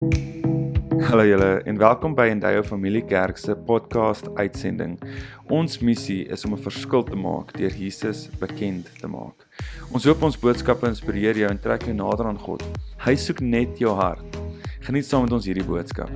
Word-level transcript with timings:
Hallo 0.00 1.24
julle 1.28 1.60
en 1.68 1.76
welkom 1.76 2.14
by 2.16 2.30
Endeavour 2.32 2.64
Familie 2.64 3.02
Kerk 3.04 3.36
se 3.36 3.52
podcast 3.52 4.30
uitsending. 4.34 4.94
Ons 5.52 5.78
missie 5.84 6.22
is 6.24 6.44
om 6.48 6.54
'n 6.56 6.62
verskil 6.62 7.04
te 7.04 7.16
maak 7.16 7.52
deur 7.52 7.74
Jesus 7.76 8.30
bekend 8.40 8.88
te 9.00 9.06
maak. 9.06 9.44
Ons 9.92 10.04
hoop 10.04 10.22
ons 10.22 10.38
boodskappe 10.40 10.88
inspireer 10.88 11.36
jou 11.36 11.50
en 11.50 11.60
trek 11.60 11.82
jou 11.82 11.94
nader 11.94 12.26
aan 12.26 12.38
God. 12.38 12.64
Hy 13.04 13.14
soek 13.14 13.40
net 13.40 13.78
jou 13.78 13.94
hart. 13.94 14.40
Geniet 14.80 15.04
saam 15.04 15.22
met 15.22 15.32
ons 15.32 15.44
hierdie 15.44 15.66
boodskap. 15.68 16.10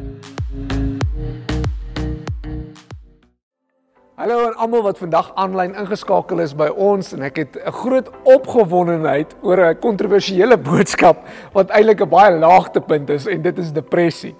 Hallo 4.14 4.44
aan 4.46 4.54
almal 4.62 4.84
wat 4.86 5.00
vandag 5.02 5.32
aanlyn 5.34 5.72
ingeskakel 5.74 6.38
is 6.38 6.52
by 6.54 6.68
ons 6.70 7.08
en 7.16 7.24
ek 7.26 7.38
het 7.40 7.56
'n 7.58 7.72
groot 7.74 8.10
opgewondenheid 8.22 9.34
oor 9.42 9.58
'n 9.58 9.80
kontroversiële 9.82 10.56
boodskap 10.56 11.26
wat 11.52 11.70
eintlik 11.70 12.00
'n 12.00 12.08
baie 12.08 12.38
laagtepunt 12.38 13.10
is 13.10 13.26
en 13.26 13.42
dit 13.42 13.58
is 13.58 13.72
depressie. 13.72 14.36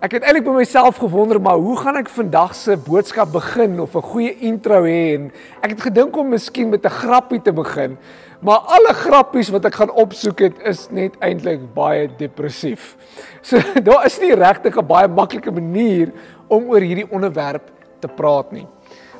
Ek 0.00 0.12
het 0.12 0.22
eintlik 0.22 0.44
by 0.44 0.50
myself 0.50 0.96
gewonder 0.96 1.40
maar 1.40 1.58
hoe 1.58 1.76
gaan 1.76 1.96
ek 1.96 2.08
vandag 2.08 2.54
se 2.54 2.76
boodskap 2.76 3.32
begin 3.32 3.80
of 3.80 3.96
'n 3.96 4.02
goeie 4.02 4.38
intro 4.38 4.84
hê 4.84 5.14
en 5.14 5.32
ek 5.60 5.70
het 5.70 5.80
gedink 5.80 6.16
om 6.16 6.28
miskien 6.28 6.70
met 6.70 6.84
'n 6.84 6.90
grappie 7.02 7.42
te 7.42 7.52
begin. 7.52 7.98
Maar 8.40 8.58
alle 8.58 8.94
grappies 8.94 9.50
wat 9.50 9.64
ek 9.64 9.74
gaan 9.74 9.90
opsoek 9.90 10.38
het 10.38 10.58
is 10.62 10.88
net 10.90 11.18
eintlik 11.18 11.74
baie 11.74 12.08
depressief. 12.16 12.96
So 13.42 13.58
daar 13.82 14.06
is 14.06 14.20
nie 14.20 14.34
regtig 14.34 14.76
'n 14.76 14.86
baie 14.86 15.08
maklike 15.08 15.50
manier 15.50 16.12
om 16.48 16.70
oor 16.70 16.80
hierdie 16.80 17.10
onderwerp 17.10 17.70
te 17.98 18.08
praat 18.08 18.52
nie. 18.52 18.66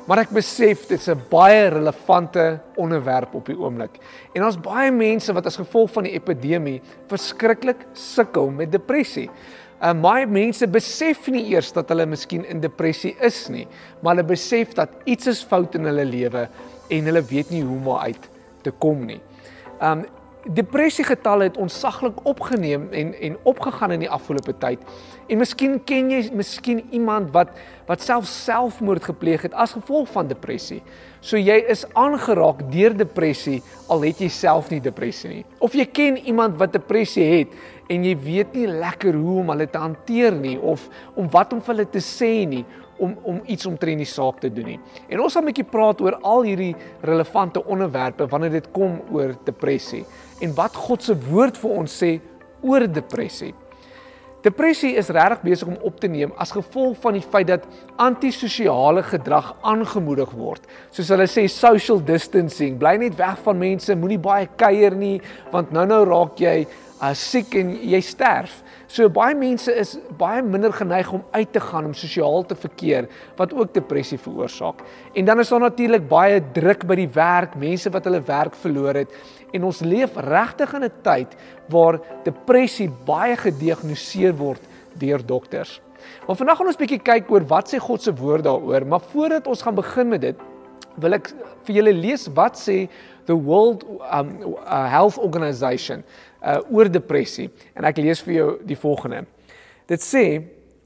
Maar 0.09 0.23
ek 0.23 0.31
besef 0.33 0.87
dit 0.89 0.99
is 0.99 1.09
'n 1.09 1.21
baie 1.29 1.69
relevante 1.69 2.59
onderwerp 2.75 3.35
op 3.35 3.45
die 3.45 3.57
oomblik. 3.57 3.99
En 4.33 4.43
ons 4.43 4.59
baie 4.59 4.91
mense 4.91 5.33
wat 5.33 5.45
as 5.45 5.57
gevolg 5.57 5.91
van 5.91 6.03
die 6.03 6.13
epidemie 6.13 6.81
verskriklik 7.07 7.85
sukkel 7.93 8.49
met 8.49 8.71
depressie. 8.71 9.29
Uh 9.81 9.93
baie 9.93 10.25
mense 10.25 10.67
besef 10.67 11.27
nie 11.27 11.53
eers 11.53 11.71
dat 11.71 11.89
hulle 11.89 12.05
miskien 12.05 12.45
in 12.45 12.59
depressie 12.61 13.15
is 13.19 13.49
nie, 13.49 13.67
maar 14.01 14.15
hulle 14.15 14.27
besef 14.27 14.73
dat 14.73 14.89
iets 15.05 15.27
is 15.27 15.43
fout 15.43 15.75
in 15.75 15.85
hulle 15.85 16.05
lewe 16.05 16.47
en 16.89 17.05
hulle 17.05 17.21
weet 17.21 17.49
nie 17.49 17.63
hoe 17.63 17.77
om 17.77 17.97
uit 17.97 18.29
te 18.61 18.71
kom 18.71 19.05
nie. 19.05 19.21
Um 19.81 20.05
depressiegetalle 20.45 21.43
het 21.43 21.57
ontsaglik 21.57 22.25
opgeneem 22.25 22.87
en 22.91 23.13
en 23.13 23.37
opgegaan 23.43 23.91
in 23.91 23.99
die 23.99 24.09
afgelope 24.09 24.53
tyd. 24.57 24.79
En 25.27 25.37
miskien 25.37 25.77
ken 25.83 26.09
jy 26.11 26.21
miskien 26.33 26.81
iemand 26.91 27.31
wat 27.35 27.53
wat 27.87 28.01
self 28.01 28.25
selfmoord 28.25 29.03
gepleeg 29.03 29.41
het 29.41 29.53
as 29.53 29.75
gevolg 29.75 30.09
van 30.11 30.27
depressie. 30.27 30.81
So 31.19 31.37
jy 31.37 31.59
is 31.69 31.85
aangeraak 31.93 32.63
deur 32.71 32.95
depressie 32.97 33.61
al 33.87 34.05
het 34.07 34.21
jy 34.23 34.29
self 34.31 34.71
nie 34.71 34.81
depressie 34.81 35.29
nie. 35.29 35.45
Of 35.59 35.75
jy 35.77 35.85
ken 35.85 36.17
iemand 36.17 36.57
wat 36.57 36.73
depressie 36.73 37.25
het 37.25 37.53
en 37.91 38.05
jy 38.07 38.15
weet 38.23 38.55
nie 38.55 38.67
lekker 38.67 39.13
hoe 39.13 39.39
om 39.41 39.51
hulle 39.53 39.67
te 39.69 39.81
hanteer 39.81 40.35
nie 40.35 40.57
of 40.59 40.87
om 41.15 41.29
wat 41.29 41.53
om 41.53 41.61
vir 41.61 41.75
hulle 41.75 41.89
te 41.91 42.03
sê 42.03 42.33
nie 42.47 42.63
om 43.01 43.15
om 43.27 43.41
iets 43.45 43.65
omtrent 43.65 44.01
die 44.01 44.09
saak 44.09 44.41
te 44.43 44.51
doen 44.53 44.73
nie. 44.73 44.79
En 45.09 45.21
ons 45.21 45.33
gaan 45.33 45.43
'n 45.43 45.51
bietjie 45.51 45.71
praat 45.71 46.01
oor 46.01 46.19
al 46.21 46.43
hierdie 46.43 46.75
relevante 47.01 47.65
onderwerpe 47.65 48.27
wanneer 48.27 48.51
dit 48.51 48.71
kom 48.71 49.01
oor 49.11 49.35
depressie 49.43 50.05
en 50.39 50.53
wat 50.55 50.75
God 50.75 51.03
se 51.03 51.15
woord 51.29 51.57
vir 51.57 51.71
ons 51.71 52.03
sê 52.03 52.19
oor 52.61 52.87
depressie. 52.87 53.53
Depressie 54.41 54.95
is 54.97 55.09
regtig 55.13 55.41
besig 55.41 55.67
om 55.67 55.77
op 55.85 55.99
te 56.01 56.07
neem 56.09 56.31
as 56.41 56.51
gevolg 56.51 56.97
van 57.03 57.13
die 57.13 57.21
feit 57.21 57.47
dat 57.47 57.67
antisosiale 58.01 59.03
gedrag 59.03 59.51
aangemoedig 59.61 60.31
word. 60.33 60.65
Soos 60.89 61.11
hulle 61.13 61.27
sê 61.29 61.45
social 61.47 62.01
distancing, 62.01 62.79
bly 62.81 62.95
net 62.97 63.19
weg 63.19 63.37
van 63.45 63.59
mense, 63.61 63.95
moenie 63.95 64.17
baie 64.21 64.47
kuier 64.57 64.95
nie 64.97 65.19
want 65.51 65.71
nou-nou 65.71 66.05
raak 66.09 66.41
jy 66.41 66.65
uh, 67.01 67.11
siek 67.17 67.55
en 67.59 67.73
jy 67.75 67.99
sterf. 68.05 68.61
So 68.91 69.09
baie 69.13 69.35
mense 69.37 69.73
is 69.73 69.95
baie 70.19 70.41
minder 70.43 70.73
geneig 70.75 71.11
om 71.15 71.23
uit 71.31 71.51
te 71.53 71.61
gaan 71.63 71.87
om 71.89 71.93
sosiaal 71.97 72.43
te 72.45 72.57
verkeer 72.59 73.07
wat 73.39 73.53
ook 73.55 73.73
depressie 73.73 74.19
veroorsaak. 74.21 74.83
En 75.15 75.25
dan 75.25 75.39
is 75.39 75.49
daar 75.49 75.63
natuurlik 75.63 76.07
baie 76.09 76.41
druk 76.53 76.85
by 76.87 76.99
die 76.99 77.11
werk, 77.15 77.55
mense 77.55 77.91
wat 77.93 78.09
hulle 78.09 78.21
werk 78.27 78.57
verloor 78.59 79.01
het 79.03 79.15
en 79.51 79.67
ons 79.67 79.81
leef 79.83 80.15
regtig 80.15 80.73
in 80.73 80.83
'n 80.83 80.91
tyd 81.03 81.35
waar 81.69 81.99
depressie 82.23 82.89
baie 83.05 83.35
gediagnoseer 83.35 84.35
word 84.35 84.61
deur 84.93 85.25
dokters. 85.25 85.81
Maar 86.27 86.35
vandag 86.35 86.57
gaan 86.57 86.67
ons 86.67 86.79
bietjie 86.79 86.99
kyk 86.99 87.31
oor 87.31 87.45
wat 87.47 87.69
sê 87.71 87.79
God 87.79 88.01
se 88.01 88.13
woord 88.13 88.43
daaroor, 88.43 88.85
maar 88.85 89.03
voordat 89.13 89.47
ons 89.47 89.61
gaan 89.61 89.75
begin 89.75 90.09
met 90.09 90.21
dit, 90.21 90.35
wil 90.95 91.13
ek 91.13 91.31
vir 91.65 91.75
julle 91.75 91.93
lees 91.93 92.27
wat 92.35 92.57
sê 92.59 92.89
the 93.31 93.35
World 93.35 93.85
um, 94.09 94.57
uh, 94.59 94.89
Health 94.89 95.17
Organization 95.17 96.03
uh 96.41 96.59
oor 96.73 96.89
depressie 96.89 97.51
en 97.77 97.85
ek 97.85 98.01
lees 98.01 98.19
vir 98.25 98.33
jou 98.33 98.47
die 98.65 98.77
volgende. 98.79 99.23
Dit 99.87 100.03
sê 100.03 100.23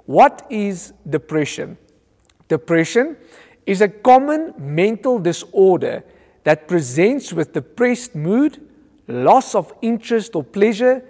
what 0.06 0.44
is 0.54 0.92
depression? 1.08 1.78
Depression 2.52 3.16
is 3.66 3.82
a 3.82 3.88
common 3.88 4.54
mental 4.58 5.18
disorder 5.18 6.04
that 6.44 6.68
presents 6.68 7.34
with 7.34 7.54
depressed 7.54 8.14
mood, 8.14 8.60
loss 9.08 9.56
of 9.56 9.74
interest 9.82 10.36
or 10.36 10.44
pleasure, 10.44 11.02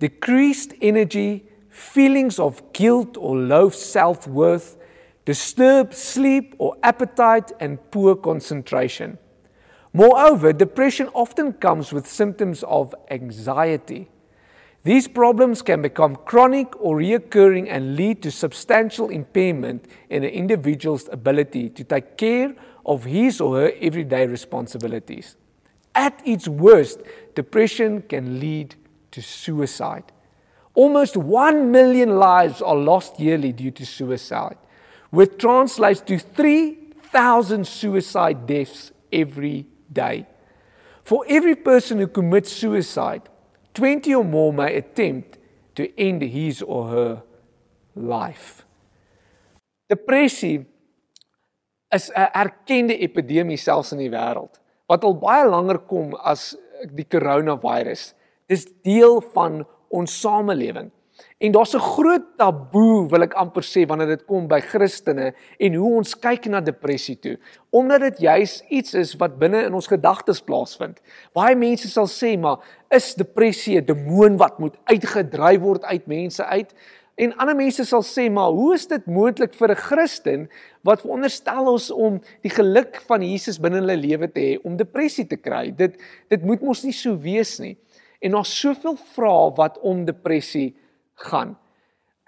decreased 0.00 0.74
energy, 0.82 1.46
feelings 1.70 2.38
of 2.38 2.60
guilt 2.74 3.16
or 3.16 3.38
low 3.38 3.70
self-worth, 3.70 4.76
disturbed 5.24 5.94
sleep 5.94 6.54
or 6.58 6.76
appetite 6.82 7.52
and 7.60 7.78
poor 7.90 8.14
concentration. 8.16 9.16
Moreover, 9.94 10.54
depression 10.54 11.08
often 11.12 11.52
comes 11.52 11.92
with 11.92 12.06
symptoms 12.06 12.62
of 12.64 12.94
anxiety. 13.10 14.08
These 14.84 15.08
problems 15.08 15.60
can 15.60 15.82
become 15.82 16.16
chronic 16.16 16.74
or 16.80 16.96
reoccurring 16.96 17.68
and 17.70 17.94
lead 17.94 18.22
to 18.22 18.30
substantial 18.30 19.10
impairment 19.10 19.84
in 20.08 20.24
an 20.24 20.30
individual's 20.30 21.08
ability 21.12 21.68
to 21.70 21.84
take 21.84 22.16
care 22.16 22.54
of 22.86 23.04
his 23.04 23.40
or 23.40 23.56
her 23.56 23.72
everyday 23.80 24.26
responsibilities. 24.26 25.36
At 25.94 26.20
its 26.26 26.48
worst, 26.48 27.00
depression 27.34 28.02
can 28.02 28.40
lead 28.40 28.74
to 29.10 29.20
suicide. 29.20 30.10
Almost 30.74 31.18
1 31.18 31.70
million 31.70 32.16
lives 32.16 32.62
are 32.62 32.74
lost 32.74 33.20
yearly 33.20 33.52
due 33.52 33.70
to 33.72 33.84
suicide, 33.84 34.56
which 35.10 35.36
translates 35.36 36.00
to 36.00 36.18
3,000 36.18 37.66
suicide 37.66 38.46
deaths 38.46 38.90
every 39.12 39.66
day. 39.92 40.26
For 41.04 41.24
every 41.28 41.56
person 41.56 41.98
who 41.98 42.06
commits 42.06 42.52
suicide, 42.52 43.28
20 43.74 44.14
or 44.14 44.24
more 44.24 44.52
may 44.52 44.76
attempt 44.76 45.38
to 45.74 45.88
end 45.98 46.22
his 46.22 46.62
or 46.62 46.88
her 46.88 47.22
life. 47.94 48.64
Depressie 49.88 50.64
is 51.92 52.10
'n 52.10 52.28
erkende 52.34 52.96
epidemie 52.96 53.56
selfs 53.58 53.92
in 53.92 53.98
die 53.98 54.10
wêreld 54.10 54.60
wat 54.88 55.04
al 55.04 55.16
baie 55.16 55.44
langer 55.48 55.78
kom 55.88 56.14
as 56.24 56.56
die 56.92 57.06
coronavirus. 57.08 58.14
Dis 58.48 58.66
deel 58.84 59.20
van 59.34 59.62
ons 59.88 60.20
samelewing. 60.20 60.90
En 61.38 61.52
daar's 61.52 61.74
'n 61.74 61.78
groot 61.78 62.22
taboe 62.36 63.08
wil 63.08 63.22
ek 63.22 63.34
amper 63.34 63.62
sê 63.62 63.86
wanneer 63.86 64.06
dit 64.06 64.24
kom 64.24 64.46
by 64.48 64.60
Christene 64.60 65.34
en 65.58 65.74
hoe 65.74 65.96
ons 65.96 66.18
kyk 66.18 66.46
na 66.46 66.60
depressie 66.60 67.18
toe, 67.18 67.38
omdat 67.70 68.00
dit 68.00 68.18
juis 68.18 68.62
iets 68.68 68.94
is 68.94 69.14
wat 69.16 69.38
binne 69.38 69.64
in 69.64 69.74
ons 69.74 69.86
gedagtes 69.86 70.40
plaasvind. 70.40 71.00
Baie 71.32 71.56
mense 71.56 71.88
sal 71.88 72.06
sê, 72.06 72.38
maar 72.38 72.58
is 72.90 73.14
depressie 73.14 73.80
'n 73.80 73.84
demoon 73.84 74.36
wat 74.36 74.58
moet 74.58 74.76
uitgedryf 74.84 75.60
word 75.60 75.84
uit 75.84 76.06
mense 76.06 76.44
uit? 76.44 76.74
En 77.14 77.34
ander 77.36 77.56
mense 77.56 77.84
sal 77.84 78.02
sê, 78.02 78.30
maar 78.32 78.50
hoe 78.50 78.74
is 78.74 78.86
dit 78.86 79.06
moontlik 79.06 79.54
vir 79.54 79.70
'n 79.70 79.76
Christen 79.76 80.48
wat 80.82 81.00
veronderstel 81.00 81.66
ons 81.66 81.90
om 81.90 82.20
die 82.42 82.50
geluk 82.50 83.02
van 83.06 83.22
Jesus 83.22 83.60
binne 83.60 83.78
hulle 83.78 83.96
lewe 83.96 84.32
te 84.32 84.40
hê 84.40 84.64
om 84.64 84.76
depressie 84.76 85.26
te 85.26 85.36
kry? 85.36 85.70
Dit 85.76 86.00
dit 86.28 86.42
moet 86.42 86.62
mos 86.62 86.82
nie 86.84 86.92
so 86.92 87.16
wees 87.16 87.58
nie. 87.58 87.76
En 88.20 88.30
daar's 88.30 88.60
soveel 88.60 88.96
vrae 89.14 89.52
wat 89.56 89.78
om 89.80 90.04
depressie 90.04 90.74
gaan. 91.24 91.56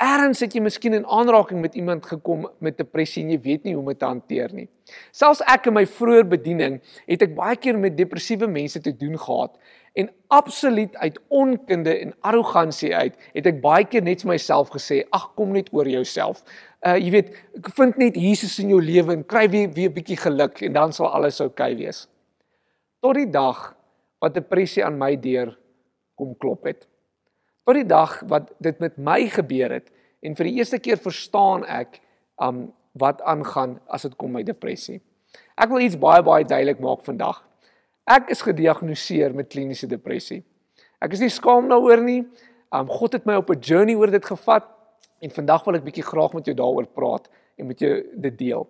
Erns 0.02 0.40
het 0.42 0.54
jy 0.56 0.60
miskien 0.60 0.96
in 0.96 1.04
aanraking 1.06 1.60
met 1.62 1.76
iemand 1.78 2.06
gekom 2.06 2.48
met 2.58 2.76
depressie 2.80 3.22
en 3.22 3.30
jy 3.30 3.38
weet 3.44 3.62
nie 3.64 3.76
hoe 3.76 3.82
om 3.84 3.92
dit 3.92 3.98
te 4.00 4.08
hanteer 4.08 4.50
nie. 4.52 4.66
Selfs 5.14 5.42
ek 5.46 5.68
in 5.70 5.76
my 5.76 5.84
vroeë 5.86 6.24
bediening 6.32 6.80
het 7.06 7.22
ek 7.22 7.36
baie 7.36 7.54
keer 7.56 7.78
met 7.78 7.94
depressiewe 7.96 8.48
mense 8.50 8.80
te 8.82 8.90
doen 8.98 9.14
gehad 9.20 9.54
en 9.94 10.10
absoluut 10.34 10.96
uit 10.98 11.20
onkunde 11.30 11.94
en 11.94 12.14
arrogansie 12.26 12.90
uit 12.90 13.14
het 13.36 13.46
ek 13.46 13.60
baie 13.62 13.86
keer 13.86 14.02
net 14.02 14.24
vir 14.26 14.32
myself 14.32 14.72
gesê, 14.74 15.04
"Ag, 15.10 15.30
kom 15.36 15.52
net 15.52 15.70
oor 15.72 15.86
jouself." 15.88 16.42
Uh 16.82 16.98
jy 16.98 17.10
weet, 17.10 17.30
ek 17.56 17.70
vind 17.76 17.96
net 17.96 18.16
Jesus 18.16 18.58
in 18.58 18.68
jou 18.68 18.82
lewe 18.82 19.12
en 19.12 19.24
kry 19.24 19.48
weer 19.48 19.70
weer 19.70 19.90
'n 19.90 19.94
bietjie 19.94 20.18
geluk 20.18 20.60
en 20.62 20.72
dan 20.72 20.92
sal 20.92 21.06
alles 21.06 21.40
oukei 21.40 21.72
okay 21.72 21.84
wees. 21.84 22.08
Tot 23.00 23.14
die 23.14 23.30
dag 23.30 23.76
wat 24.18 24.34
depressie 24.34 24.84
aan 24.84 24.98
my 24.98 25.16
deur 25.16 25.56
kom 26.14 26.34
klop 26.36 26.64
het 26.64 26.88
tot 27.64 27.74
die 27.74 27.86
dag 27.88 28.20
wat 28.30 28.52
dit 28.62 28.78
met 28.80 28.96
my 28.96 29.24
gebeur 29.28 29.72
het 29.72 29.90
en 30.24 30.36
vir 30.36 30.50
die 30.50 30.56
eerste 30.60 30.78
keer 30.78 31.00
verstaan 31.00 31.64
ek 31.64 32.00
um 32.42 32.68
wat 32.94 33.22
aangaan 33.26 33.80
as 33.90 34.04
dit 34.06 34.14
kom 34.16 34.36
by 34.36 34.44
depressie. 34.46 35.00
Ek 35.58 35.68
wil 35.72 35.82
iets 35.82 35.98
baie 35.98 36.22
baie 36.22 36.44
duidelik 36.46 36.78
maak 36.78 37.02
vandag. 37.02 37.40
Ek 38.06 38.30
is 38.30 38.44
gediagnoseer 38.46 39.34
met 39.34 39.50
kliniese 39.50 39.88
depressie. 39.90 40.44
Ek 41.02 41.12
is 41.12 41.24
nie 41.24 41.32
skaam 41.32 41.66
daaroor 41.68 42.04
nie. 42.04 42.22
Um 42.70 42.86
God 42.86 43.18
het 43.18 43.26
my 43.26 43.34
op 43.40 43.50
'n 43.50 43.60
journey 43.60 43.94
oor 43.94 44.10
dit 44.10 44.24
gevat 44.24 44.70
En 45.24 45.32
vandag 45.32 45.64
wil 45.64 45.78
ek 45.78 45.86
bietjie 45.86 46.04
graag 46.04 46.34
met 46.36 46.48
jou 46.48 46.56
daaroor 46.58 46.86
praat 46.92 47.30
en 47.56 47.68
met 47.70 47.80
jou 47.80 47.92
dit 48.26 48.38
deel. 48.38 48.66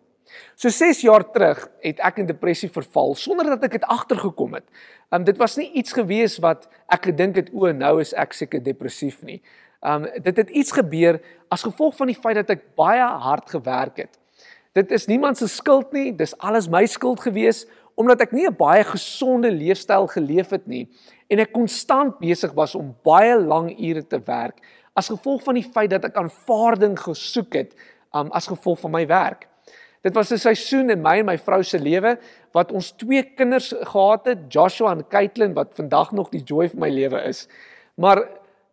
So 0.55 0.69
6 0.69 1.01
jaar 1.05 1.25
terug 1.31 1.67
het 1.83 2.01
ek 2.01 2.23
in 2.23 2.27
depressie 2.27 2.71
verval 2.73 3.15
sonder 3.19 3.53
dat 3.55 3.65
ek 3.69 3.79
dit 3.79 3.87
agtergekom 3.91 4.57
het. 4.59 4.67
Um 5.13 5.25
dit 5.25 5.37
was 5.39 5.57
nie 5.57 5.71
iets 5.73 5.93
gewees 5.93 6.39
wat 6.43 6.69
ek 6.93 7.11
gedink 7.11 7.37
het 7.37 7.53
o, 7.53 7.71
nou 7.73 8.01
is 8.01 8.15
ek 8.17 8.33
seker 8.33 8.63
depressief 8.63 9.23
nie. 9.23 9.41
Um 9.85 10.07
dit 10.23 10.37
het 10.37 10.51
iets 10.51 10.73
gebeur 10.73 11.21
as 11.53 11.67
gevolg 11.67 11.97
van 11.97 12.13
die 12.13 12.19
feit 12.19 12.41
dat 12.41 12.51
ek 12.57 12.75
baie 12.79 13.05
hard 13.05 13.51
gewerk 13.51 14.05
het. 14.07 14.19
Dit 14.75 14.91
is 14.91 15.07
niemand 15.07 15.39
se 15.39 15.49
skuld 15.49 15.93
nie, 15.93 16.13
dis 16.13 16.35
alles 16.39 16.69
my 16.69 16.87
skuld 16.87 17.21
gewees 17.23 17.67
omdat 17.95 18.25
ek 18.27 18.33
nie 18.33 18.47
'n 18.47 18.57
baie 18.57 18.85
gesonde 18.85 19.51
leefstyl 19.51 20.07
geleef 20.11 20.51
het 20.51 20.67
nie 20.67 20.89
en 21.31 21.39
ek 21.39 21.53
konstant 21.53 22.19
besig 22.19 22.53
was 22.53 22.75
om 22.75 22.97
baie 23.05 23.39
lang 23.39 23.71
ure 23.79 24.03
te 24.03 24.19
werk 24.27 24.61
as 24.95 25.11
gevolg 25.11 25.43
van 25.43 25.55
die 25.55 25.67
feit 25.75 25.91
dat 25.91 26.05
ek 26.05 26.17
aanvaarding 26.17 26.99
gesoek 26.99 27.55
het 27.55 27.75
um, 28.15 28.31
as 28.31 28.47
gevolg 28.47 28.81
van 28.81 28.95
my 28.95 29.07
werk. 29.07 29.49
Dit 30.05 30.15
was 30.15 30.31
'n 30.31 30.37
seisoen 30.37 30.91
in 30.91 31.01
my 31.01 31.19
en 31.19 31.25
my 31.25 31.39
vrou 31.39 31.63
se 31.63 31.79
lewe 31.79 32.19
wat 32.53 32.73
ons 32.73 32.91
twee 32.93 33.23
kinders 33.23 33.73
gehad 33.81 34.27
het, 34.27 34.39
Joshua 34.49 34.91
en 34.93 35.07
Caitlin 35.09 35.55
wat 35.55 35.75
vandag 35.75 36.13
nog 36.13 36.29
die 36.29 36.43
joy 36.45 36.69
van 36.69 36.81
my 36.81 36.91
lewe 36.91 37.23
is. 37.23 37.49
Maar 37.97 38.29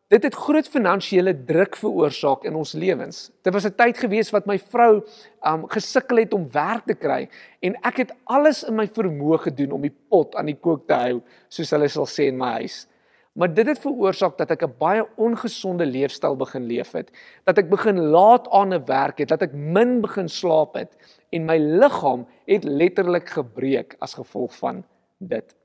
dit 0.08 0.24
het 0.24 0.36
groot 0.36 0.68
finansiële 0.68 1.44
druk 1.46 1.76
veroorsaak 1.76 2.44
in 2.44 2.56
ons 2.56 2.74
lewens. 2.74 3.32
Dit 3.42 3.54
was 3.54 3.66
'n 3.66 3.76
tyd 3.76 3.98
gewees 3.98 4.32
wat 4.32 4.46
my 4.46 4.60
vrou 4.60 5.04
um 5.42 5.70
gesukkel 5.70 6.18
het 6.18 6.34
om 6.34 6.52
werk 6.52 6.86
te 6.86 6.96
kry 6.96 7.30
en 7.62 7.76
ek 7.82 7.98
het 7.98 8.12
alles 8.26 8.64
in 8.64 8.76
my 8.76 8.88
vermoë 8.88 9.38
gedoen 9.38 9.72
om 9.72 9.82
die 9.82 9.96
pot 10.10 10.36
aan 10.36 10.46
die 10.46 10.60
kook 10.60 10.88
te 10.88 10.94
hou, 10.94 11.22
soos 11.48 11.72
hulle 11.72 11.88
sal 11.88 12.06
sê 12.06 12.28
in 12.28 12.38
my 12.38 12.52
huis. 12.52 12.88
Maar 13.32 13.54
dit 13.54 13.68
het 13.68 13.80
veroorsaak 13.80 14.38
dat 14.38 14.52
ek 14.52 14.64
'n 14.64 14.76
baie 14.78 15.08
ongesonde 15.16 15.86
leefstyl 15.86 16.36
begin 16.36 16.64
leef 16.64 16.92
het, 16.92 17.12
dat 17.44 17.58
ek 17.58 17.70
begin 17.70 18.00
laat 18.00 18.50
aan 18.50 18.74
'n 18.74 18.86
werk 18.86 19.18
het, 19.18 19.30
dat 19.30 19.42
ek 19.42 19.54
min 19.54 20.02
begin 20.02 20.30
slaap 20.30 20.74
het 20.74 20.96
en 21.30 21.46
my 21.46 21.58
liggaam 21.58 22.28
het 22.46 22.64
letterlik 22.64 23.30
gebreek 23.30 23.96
as 24.00 24.14
gevolg 24.14 24.56
van 24.56 24.84
dit. 25.18 25.56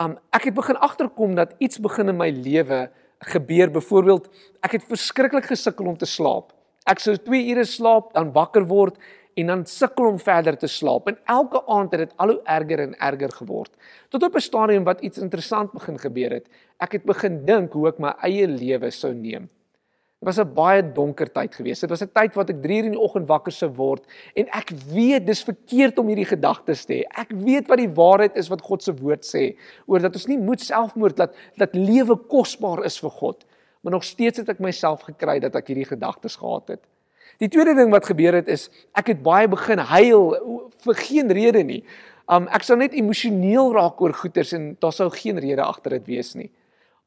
Um 0.00 0.18
ek 0.30 0.44
het 0.44 0.54
begin 0.54 0.76
agterkom 0.76 1.34
dat 1.34 1.54
iets 1.58 1.78
begin 1.78 2.08
in 2.08 2.16
my 2.16 2.30
lewe 2.30 2.90
gebeur. 3.18 3.70
Byvoorbeeld, 3.70 4.28
ek 4.60 4.72
het 4.72 4.84
verskriklik 4.84 5.44
gesukkel 5.44 5.86
om 5.86 5.96
te 5.96 6.06
slaap. 6.06 6.52
Ek 6.84 6.98
sou 6.98 7.16
2 7.16 7.46
ure 7.50 7.64
slaap, 7.64 8.12
dan 8.12 8.32
wakker 8.32 8.66
word 8.66 8.98
en 9.34 9.46
dan 9.46 9.66
sukkel 9.66 10.06
om 10.06 10.18
verder 10.18 10.58
te 10.58 10.66
slaap. 10.66 11.08
En 11.08 11.18
elke 11.24 11.66
aand 11.66 11.90
het 11.90 12.00
dit 12.00 12.12
al 12.16 12.34
hoe 12.34 12.40
erger 12.44 12.84
en 12.86 12.94
erger 12.98 13.32
geword. 13.32 13.70
Tot 14.08 14.22
op 14.22 14.34
'n 14.34 14.40
stadium 14.40 14.84
wat 14.84 15.00
iets 15.00 15.18
interessant 15.18 15.72
begin 15.72 15.98
gebeur 15.98 16.30
het. 16.30 16.48
Ek 16.78 16.92
het 16.92 17.04
begin 17.04 17.44
dink 17.44 17.72
hoe 17.72 17.88
ek 17.88 17.98
my 17.98 18.14
eie 18.22 18.46
lewe 18.46 18.90
sou 18.90 19.14
neem. 19.14 19.48
Dit 20.24 20.36
was 20.36 20.46
'n 20.46 20.54
baie 20.54 20.92
donker 20.92 21.32
tyd 21.32 21.54
geweest. 21.54 21.80
Dit 21.80 21.90
was 21.90 22.02
'n 22.02 22.10
tyd 22.12 22.34
wat 22.34 22.48
ek 22.48 22.62
3 22.62 22.78
uur 22.78 22.84
in 22.84 22.90
die 22.90 23.00
oggend 23.00 23.28
wakker 23.28 23.52
sou 23.52 23.70
word 23.70 24.06
en 24.34 24.46
ek 24.48 24.70
weet 24.70 25.26
dis 25.26 25.44
verkeerd 25.44 25.98
om 25.98 26.06
hierdie 26.06 26.24
gedagtes 26.24 26.84
te 26.84 26.92
hê. 26.94 27.02
Ek 27.20 27.30
weet 27.30 27.68
wat 27.68 27.78
die 27.78 27.94
waarheid 27.94 28.36
is 28.36 28.48
wat 28.48 28.62
God 28.62 28.82
se 28.82 28.94
woord 28.94 29.24
sê 29.24 29.56
oor 29.86 30.00
dat 30.00 30.14
ons 30.14 30.26
nie 30.26 30.38
moet 30.38 30.60
selfmoord 30.60 31.18
laat 31.18 31.34
dat 31.56 31.74
lewe 31.74 32.16
kosbaar 32.16 32.84
is 32.84 32.98
vir 33.00 33.10
God. 33.10 33.44
Maar 33.82 33.92
nog 33.92 34.04
steeds 34.04 34.38
het 34.38 34.48
ek 34.48 34.60
myself 34.60 35.02
gekry 35.02 35.40
dat 35.40 35.54
ek 35.54 35.66
hierdie 35.66 35.84
gedagtes 35.84 36.36
gehad 36.36 36.68
het. 36.68 36.80
Die 37.42 37.48
tweede 37.48 37.74
ding 37.74 37.90
wat 37.90 38.06
gebeur 38.06 38.36
het 38.38 38.48
is 38.48 38.68
ek 38.94 39.12
het 39.12 39.22
baie 39.22 39.48
begin 39.50 39.78
huil 39.78 40.34
vir 40.84 41.00
geen 41.00 41.32
rede 41.34 41.64
nie. 41.66 41.82
Um 42.30 42.46
ek 42.54 42.64
sou 42.64 42.76
net 42.78 42.94
emosioneel 42.96 43.72
raak 43.74 44.00
oor 44.00 44.14
goeters 44.16 44.54
en 44.56 44.74
daar 44.80 44.94
sou 44.94 45.10
geen 45.12 45.40
rede 45.42 45.62
agter 45.64 45.98
dit 45.98 46.06
wees 46.16 46.34
nie. 46.38 46.50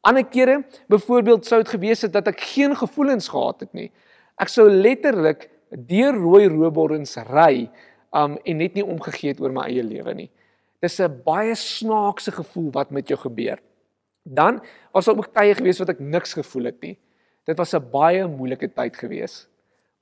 Ander 0.05 0.25
kere, 0.29 0.61
byvoorbeeld 0.91 1.45
sou 1.45 1.61
dit 1.63 1.71
gewees 1.73 2.03
het 2.05 2.13
dat 2.13 2.27
ek 2.29 2.43
geen 2.53 2.75
gevoelens 2.77 3.29
gehad 3.33 3.65
het 3.65 3.73
nie. 3.73 3.89
Ek 4.37 4.51
sou 4.51 4.67
letterlik 4.69 5.49
deur 5.71 6.15
rooi 6.15 6.47
robottens 6.51 7.17
ry 7.31 7.67
um 8.15 8.37
en 8.37 8.61
net 8.61 8.77
nie 8.77 8.85
omgegee 8.85 9.33
het 9.33 9.41
oor 9.41 9.55
my 9.55 9.65
eie 9.71 9.83
lewe 9.83 10.13
nie. 10.13 10.29
Dis 10.81 10.99
'n 11.01 11.21
baie 11.25 11.55
snaakse 11.55 12.31
gevoel 12.31 12.71
wat 12.71 12.91
met 12.91 13.07
jou 13.07 13.17
gebeur. 13.17 13.59
Dan 14.23 14.61
was 14.93 15.05
daar 15.05 15.17
ook 15.17 15.33
tye 15.33 15.55
gewees 15.55 15.79
wat 15.79 15.89
ek 15.89 15.99
niks 15.99 16.33
gevoel 16.33 16.65
het 16.65 16.81
nie. 16.81 16.97
Dit 17.45 17.57
was 17.57 17.73
'n 17.73 17.89
baie 17.91 18.27
moeilike 18.27 18.67
tyd 18.73 18.95
gewees. 18.95 19.47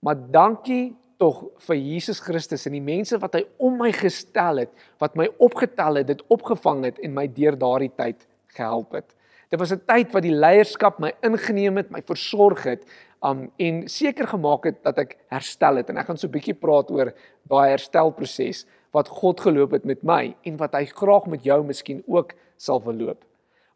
Maar 0.06 0.20
dankie 0.30 0.94
tog 1.18 1.40
vir 1.66 1.80
Jesus 1.80 2.20
Christus 2.22 2.68
en 2.70 2.76
die 2.76 2.84
mense 2.84 3.18
wat 3.18 3.40
hy 3.40 3.42
om 3.64 3.80
my 3.80 3.90
gestel 3.96 4.62
het, 4.62 4.74
wat 5.02 5.16
my 5.18 5.26
opgetel 5.42 5.98
het, 6.02 6.12
dit 6.12 6.22
opgevang 6.30 6.84
het 6.86 7.00
en 7.02 7.16
my 7.16 7.26
deur 7.34 7.58
daardie 7.58 7.90
tyd 7.98 8.28
gehelp 8.54 8.94
het. 9.00 9.16
Dit 9.50 9.60
was 9.60 9.74
'n 9.74 9.82
tyd 9.88 10.14
wat 10.14 10.24
die 10.24 10.36
leierskap 10.36 11.00
my 11.00 11.12
ingeneem 11.24 11.78
het, 11.78 11.90
my 11.90 12.02
versorg 12.02 12.64
het, 12.64 12.86
um 13.24 13.50
en 13.58 13.88
seker 13.88 14.28
gemaak 14.28 14.66
het 14.66 14.84
dat 14.84 14.98
ek 14.98 15.18
herstel 15.32 15.78
het 15.78 15.90
en 15.90 15.98
ek 15.98 16.06
gaan 16.06 16.18
so 16.18 16.28
'n 16.28 16.32
bietjie 16.38 16.54
praat 16.54 16.92
oor 16.92 17.14
daai 17.50 17.70
herstelproses 17.70 18.66
wat 18.92 19.08
God 19.08 19.40
geloop 19.40 19.72
het 19.72 19.86
met 19.86 20.04
my 20.04 20.36
en 20.44 20.58
wat 20.58 20.74
hy 20.74 20.86
graag 20.86 21.26
met 21.26 21.44
jou 21.44 21.64
miskien 21.64 22.04
ook 22.08 22.34
sal 22.58 22.80
verloop. 22.80 23.26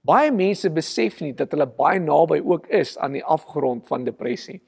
Baie 0.01 0.31
mense 0.31 0.69
besef 0.69 1.21
nie 1.21 1.33
dat 1.33 1.51
hulle 1.51 1.65
baie 1.65 1.99
naby 1.99 2.41
ook 2.45 2.67
is 2.67 2.97
aan 2.97 3.13
die 3.13 3.25
afgrond 3.25 3.87
van 3.87 4.03
depressie. 4.03 4.61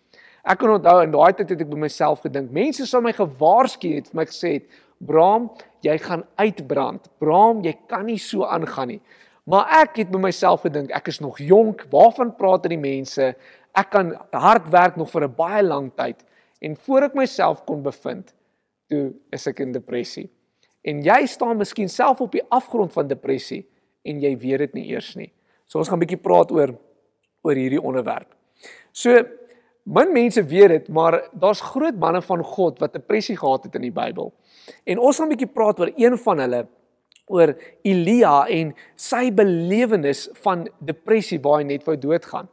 Ek 0.44 0.60
kan 0.60 0.70
onthou 0.70 1.02
in 1.04 1.12
daai 1.12 1.34
tyd 1.34 1.50
het 1.50 1.62
ek 1.62 1.70
by 1.70 1.78
myself 1.78 2.22
gedink, 2.22 2.52
mense 2.52 2.86
sou 2.90 3.02
my 3.02 3.14
gewaarsku 3.14 3.96
het, 3.96 4.08
vir 4.10 4.18
my 4.18 4.26
gesê 4.26 4.54
het, 4.54 4.66
"Bram, 5.00 5.50
jy 5.82 5.98
gaan 5.98 6.24
uitbrand. 6.38 7.10
Bram, 7.20 7.62
jy 7.64 7.74
kan 7.88 8.06
nie 8.06 8.18
so 8.18 8.44
aangaan 8.44 8.88
nie." 8.88 9.02
Maar 9.46 9.82
ek 9.82 9.96
het 9.96 10.12
by 10.12 10.20
myself 10.20 10.62
gedink, 10.62 10.92
ek 10.92 11.08
is 11.08 11.20
nog 11.20 11.38
jonk, 11.38 11.86
waarvan 11.90 12.36
praat 12.36 12.64
die 12.70 12.78
mense? 12.78 13.36
Ek 13.74 13.90
kan 13.90 14.14
hard 14.32 14.70
werk 14.70 14.98
nog 14.98 15.10
vir 15.10 15.24
'n 15.24 15.36
baie 15.36 15.64
lang 15.64 15.92
tyd. 15.96 16.24
En 16.62 16.76
voor 16.76 17.04
ek 17.04 17.16
myself 17.16 17.66
kon 17.66 17.82
bevind, 17.82 18.34
toe 18.90 19.14
is 19.32 19.48
ek 19.48 19.60
in 19.60 19.72
depressie. 19.72 20.30
En 20.84 21.02
jy 21.02 21.26
staan 21.26 21.58
miskien 21.58 21.90
self 21.90 22.22
op 22.22 22.32
die 22.32 22.44
afgrond 22.50 22.94
van 22.94 23.08
depressie 23.08 23.66
en 24.04 24.22
jy 24.22 24.38
weet 24.38 24.58
dit 24.58 24.74
nie 24.74 24.88
eers 24.94 25.16
nie. 25.16 25.32
So 25.68 25.80
ons 25.80 25.90
gaan 25.90 26.00
'n 26.00 26.06
bietjie 26.06 26.22
praat 26.22 26.52
oor 26.52 26.76
oor 27.44 27.56
hierdie 27.56 27.82
onderwerp. 27.82 28.36
So 28.92 29.24
Min 29.84 30.12
mense 30.14 30.44
weet 30.46 30.70
dit, 30.70 30.90
maar 30.94 31.24
daar's 31.34 31.62
groot 31.62 31.96
manne 31.98 32.22
van 32.22 32.44
God 32.44 32.80
wat 32.80 32.94
depressie 32.94 33.38
gehad 33.38 33.64
het 33.64 33.76
in 33.76 33.82
die 33.82 33.96
Bybel. 33.96 34.34
En 34.86 35.00
ons 35.00 35.18
gaan 35.18 35.28
'n 35.28 35.34
bietjie 35.34 35.54
praat 35.54 35.80
oor 35.80 35.92
een 35.96 36.18
van 36.18 36.40
hulle 36.40 36.68
oor 37.28 37.56
Elia 37.82 38.46
en 38.48 38.76
sy 38.96 39.32
belewenis 39.32 40.30
van 40.44 40.68
depressie 40.80 41.40
waar 41.40 41.62
hy 41.62 41.64
net 41.64 41.84
wou 41.84 41.98
doodgaan. 41.98 42.50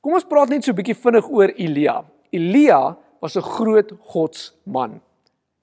Kom 0.00 0.12
ons 0.12 0.24
praat 0.24 0.48
net 0.48 0.64
so 0.64 0.72
'n 0.72 0.76
bietjie 0.76 1.02
vinnig 1.02 1.28
oor 1.30 1.48
Elia. 1.56 2.04
Elia 2.30 2.96
was 3.20 3.36
'n 3.36 3.42
groot 3.42 3.92
godsman. 4.00 5.00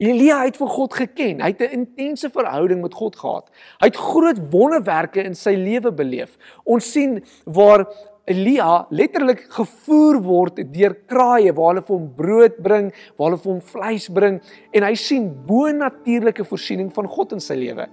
Elia 0.02 0.40
het 0.48 0.58
vir 0.58 0.68
God 0.68 0.94
geken. 0.94 1.42
Hy 1.42 1.48
het 1.54 1.62
'n 1.62 1.86
intense 1.86 2.30
verhouding 2.30 2.82
met 2.82 2.94
God 2.94 3.16
gehad. 3.16 3.50
Hy 3.80 3.88
het 3.88 3.96
groot 3.96 4.40
wonderwerke 4.52 5.24
in 5.24 5.36
sy 5.36 5.54
lewe 5.54 5.92
beleef. 5.92 6.38
Ons 6.64 6.92
sien 6.92 7.24
waar 7.46 7.86
Elia 8.30 8.86
letterlik 8.94 9.48
gevoer 9.50 10.20
word 10.22 10.60
deur 10.70 10.94
kraaie 11.10 11.50
waar 11.58 11.72
hulle 11.72 11.82
vir 11.88 11.96
hom 11.96 12.10
brood 12.14 12.60
bring, 12.62 12.92
waar 13.18 13.32
hulle 13.32 13.40
vir 13.42 13.50
hom 13.50 13.64
vleis 13.66 14.06
bring 14.14 14.38
en 14.78 14.86
hy 14.86 14.92
sien 15.00 15.26
bo-natuurlike 15.48 16.46
voorsiening 16.46 16.92
van 16.94 17.10
God 17.10 17.34
in 17.34 17.42
sy 17.42 17.58
lewe. 17.58 17.88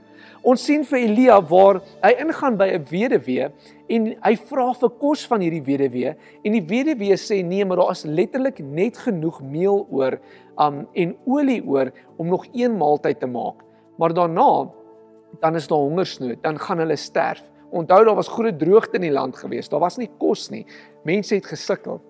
Ons 0.45 0.67
sien 0.69 0.85
vir 0.85 1.01
Elia 1.01 1.39
waar 1.49 1.81
hy 2.05 2.13
ingaan 2.21 2.59
by 2.61 2.69
'n 2.77 2.85
weduwee 2.91 3.49
en 3.89 4.15
hy 4.21 4.35
vra 4.37 4.73
vir 4.75 4.91
kos 5.01 5.25
van 5.27 5.41
hierdie 5.41 5.65
weduwee 5.65 6.15
en 6.45 6.53
die 6.53 6.67
weduwee 6.75 7.17
sê 7.17 7.43
nee, 7.43 7.65
maar 7.65 7.81
daar 7.81 7.97
is 7.97 8.05
letterlik 8.05 8.61
net 8.61 8.99
genoeg 8.99 9.41
meel 9.41 9.87
oor 9.91 10.21
um 10.59 10.87
en 10.95 11.17
olie 11.25 11.63
oor 11.65 11.91
om 12.19 12.29
nog 12.29 12.45
een 12.53 12.77
maaltyd 12.77 13.21
te 13.21 13.27
maak. 13.27 13.65
Maar 13.99 14.13
daarna 14.13 14.69
dan 15.41 15.55
is 15.55 15.69
daar 15.69 15.79
hongersnood, 15.79 16.43
dan 16.43 16.59
gaan 16.59 16.79
hulle 16.79 16.97
sterf. 16.97 17.43
Onthou 17.71 18.05
daar 18.05 18.17
was 18.17 18.31
groot 18.33 18.59
droogte 18.59 18.97
in 18.97 19.09
die 19.09 19.15
land 19.15 19.37
gewees. 19.37 19.69
Daar 19.69 19.83
was 19.83 19.99
nie 20.01 20.11
kos 20.19 20.49
nie. 20.51 20.65
Mense 21.05 21.35
het 21.35 21.47
gesukkel. 21.47 22.01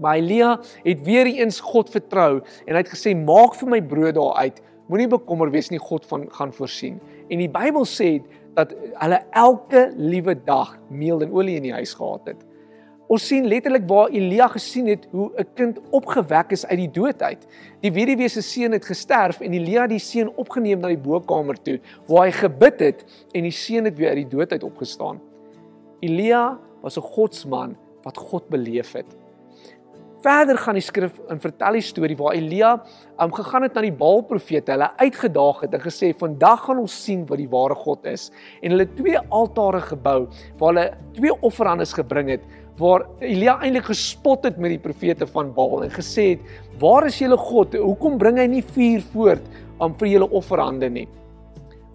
Maar 0.00 0.20
Elia 0.20 0.56
het 0.84 1.02
weer 1.04 1.26
eens 1.26 1.60
God 1.60 1.90
vertrou 1.90 2.40
en 2.64 2.74
hy 2.74 2.82
het 2.82 2.92
gesê 2.92 3.14
maak 3.16 3.56
vir 3.56 3.70
my 3.72 3.82
brood 3.82 4.16
daar 4.16 4.34
uit. 4.44 4.60
Moenie 4.86 5.08
bekommer 5.10 5.50
wees 5.50 5.72
nie, 5.72 5.80
God 5.82 6.06
van 6.06 6.28
gaan 6.30 6.52
voorsien. 6.54 7.00
En 7.28 7.40
die 7.42 7.50
Bybel 7.50 7.86
sê 7.90 8.10
dat 8.56 8.72
hulle 9.00 9.18
elke 9.36 9.88
liewe 9.96 10.36
dag 10.46 10.76
meel 10.88 11.24
en 11.26 11.32
olie 11.34 11.56
in 11.58 11.66
die 11.68 11.74
huis 11.74 11.94
gehad 11.96 12.30
het. 12.30 12.45
Ons 13.06 13.22
sien 13.28 13.44
letterlik 13.46 13.84
waar 13.86 14.10
Elia 14.10 14.48
gesien 14.50 14.88
het 14.90 15.06
hoe 15.12 15.30
'n 15.38 15.46
kind 15.54 15.78
opgewek 15.90 16.50
is 16.50 16.66
uit 16.66 16.78
die 16.78 16.90
dood 16.90 17.22
uit. 17.22 17.46
Die 17.80 17.92
weduwee 17.92 18.28
se 18.28 18.42
seun 18.42 18.72
het 18.72 18.84
gesterf 18.84 19.40
en 19.40 19.52
Elia 19.52 19.82
het 19.82 19.90
die 19.90 19.98
seun 19.98 20.28
opgeneem 20.36 20.80
na 20.80 20.88
die 20.88 20.98
bokkamer 20.98 21.62
toe 21.62 21.80
waar 22.06 22.26
hy 22.26 22.32
gebid 22.32 22.80
het 22.80 23.04
en 23.32 23.42
die 23.42 23.50
seun 23.50 23.84
het 23.84 23.96
weer 23.96 24.08
uit 24.08 24.16
die 24.28 24.36
dood 24.36 24.52
uit 24.52 24.62
opgestaan. 24.62 25.20
Elia 26.00 26.58
was 26.82 26.96
'n 26.98 27.00
godsman 27.02 27.76
wat 28.02 28.16
God 28.16 28.48
beleef 28.48 28.92
het. 28.92 29.06
Verder 30.20 30.58
gaan 30.58 30.74
die 30.74 30.82
skrif 30.82 31.20
en 31.28 31.40
vertel 31.40 31.72
die 31.72 31.84
storie 31.84 32.16
waar 32.16 32.34
Elia 32.34 32.82
um, 33.20 33.32
gegaan 33.32 33.62
het 33.62 33.74
na 33.74 33.80
die 33.80 33.92
Baal 33.92 34.22
profete, 34.22 34.72
hulle 34.72 34.90
uitgedaag 34.96 35.60
het 35.60 35.74
en 35.74 35.80
gesê 35.80 36.12
vandag 36.18 36.64
gaan 36.64 36.78
ons 36.78 37.04
sien 37.04 37.26
wat 37.26 37.38
die 37.38 37.48
ware 37.48 37.74
God 37.74 38.06
is. 38.06 38.30
En 38.62 38.70
hulle 38.70 38.88
twee 38.94 39.18
altare 39.28 39.80
gebou 39.80 40.26
waar 40.58 40.72
hulle 40.72 40.86
twee 41.12 41.42
offerandes 41.42 41.92
gebring 41.92 42.28
het 42.28 42.42
waar 42.78 43.06
Elia 43.24 43.56
eintlik 43.64 43.88
gespot 43.88 44.44
het 44.44 44.58
met 44.60 44.74
die 44.74 44.82
profete 44.82 45.26
van 45.26 45.52
Baal 45.56 45.86
en 45.86 45.92
gesê 45.92 46.28
het: 46.34 46.40
"Waar 46.80 47.06
is 47.06 47.18
julle 47.18 47.36
God? 47.36 47.74
Hoekom 47.74 48.18
bring 48.18 48.38
hy 48.38 48.46
nie 48.46 48.62
vuur 48.62 49.02
voort 49.12 49.44
om 49.78 49.94
vir 49.94 50.08
julle 50.08 50.30
offerande 50.30 50.90
nie?" 50.90 51.08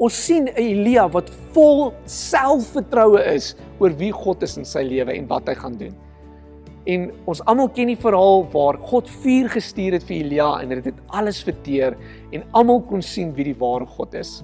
Ons 0.01 0.17
sien 0.25 0.47
Elia 0.57 1.07
wat 1.13 1.29
vol 1.53 1.93
selfvertroue 2.05 3.21
is 3.35 3.55
oor 3.79 3.93
wie 3.99 4.11
God 4.11 4.41
is 4.43 4.57
in 4.57 4.65
sy 4.65 4.81
lewe 4.81 5.13
en 5.13 5.27
wat 5.27 5.47
hy 5.47 5.53
gaan 5.55 5.77
doen. 5.77 5.93
En 6.89 7.11
ons 7.29 7.41
almal 7.45 7.69
ken 7.69 7.91
die 7.91 7.99
verhaal 7.99 8.47
waar 8.49 8.79
God 8.89 9.09
vuur 9.21 9.51
gestuur 9.53 9.93
het 9.99 10.03
vir 10.07 10.23
Elia 10.23 10.47
en 10.63 10.69
dit 10.73 10.87
het 10.89 11.03
alles 11.13 11.43
verteer 11.45 11.97
en 12.33 12.47
almal 12.57 12.81
kon 12.89 13.01
sien 13.05 13.35
wie 13.37 13.51
die 13.51 13.59
ware 13.59 13.85
God 13.85 14.17
is. 14.17 14.39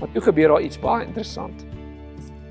Maar 0.00 0.12
toe 0.12 0.22
gebeur 0.28 0.52
daar 0.52 0.66
iets 0.66 0.80
baie 0.82 1.06
interessant. 1.06 1.64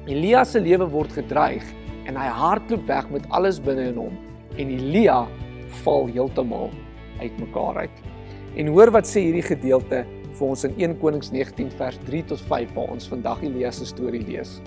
Elia 0.10 0.42
se 0.44 0.60
lewe 0.60 0.88
word 0.90 1.14
gedreig 1.14 1.68
en 2.10 2.18
hy 2.18 2.28
hardloop 2.28 2.86
weg 2.90 3.10
met 3.14 3.28
alles 3.30 3.60
binne 3.64 3.90
in 3.92 4.00
hom 4.00 4.16
en 4.60 4.74
Elia 4.74 5.20
val 5.84 6.10
heeltemal 6.12 6.70
uitmekaar 7.22 7.86
uit. 7.86 8.02
En 8.60 8.72
hoor 8.74 8.92
wat 8.92 9.08
sê 9.08 9.24
hierdie 9.28 9.46
gedeelte 9.46 10.04
vir 10.32 10.46
ons 10.48 10.66
in 10.68 10.76
1 10.80 10.98
Konings 11.02 11.32
19 11.32 11.72
vers 11.80 12.00
3 12.08 12.24
tot 12.32 12.44
5 12.50 12.76
waar 12.76 12.94
ons 12.96 13.10
vandag 13.12 13.44
Elia 13.46 13.72
se 13.72 13.88
storie 13.88 14.24
lees. 14.26 14.60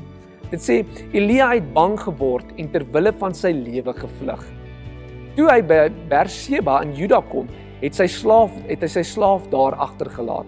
Dit 0.53 0.62
sê 0.62 0.76
Elia 1.17 1.50
het 1.53 1.67
bang 1.76 1.97
geword 2.00 2.53
en 2.61 2.71
ter 2.73 2.87
wille 2.95 3.12
van 3.21 3.35
sy 3.37 3.53
lewe 3.57 3.95
gevlug. 3.97 4.45
Toe 5.35 5.49
hy 5.50 5.61
by 5.67 5.81
Berseba 6.11 6.79
in 6.85 6.95
Juda 6.95 7.19
kom, 7.33 7.49
het 7.81 7.97
sy 7.99 8.07
slaaf 8.09 8.55
het 8.69 8.85
hy 8.85 8.91
sy 8.93 9.03
slaaf 9.05 9.49
daar 9.53 9.75
agtergelaat. 9.83 10.47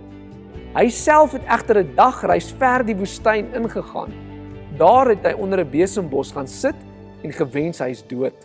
Hy 0.76 0.86
self 0.92 1.32
het 1.32 1.44
egter 1.48 1.82
'n 1.82 1.96
dagreis 1.96 2.52
ver 2.60 2.84
die 2.84 2.94
woestyn 2.94 3.48
ingegaan 3.56 4.12
Daar 4.76 5.08
het 5.08 5.24
hy 5.24 5.32
onder 5.40 5.64
'n 5.64 5.70
besembos 5.70 6.32
gaan 6.32 6.46
sit 6.46 6.76
en 7.22 7.32
gewens 7.32 7.78
hy 7.78 7.90
is 7.90 8.02
dood. 8.06 8.36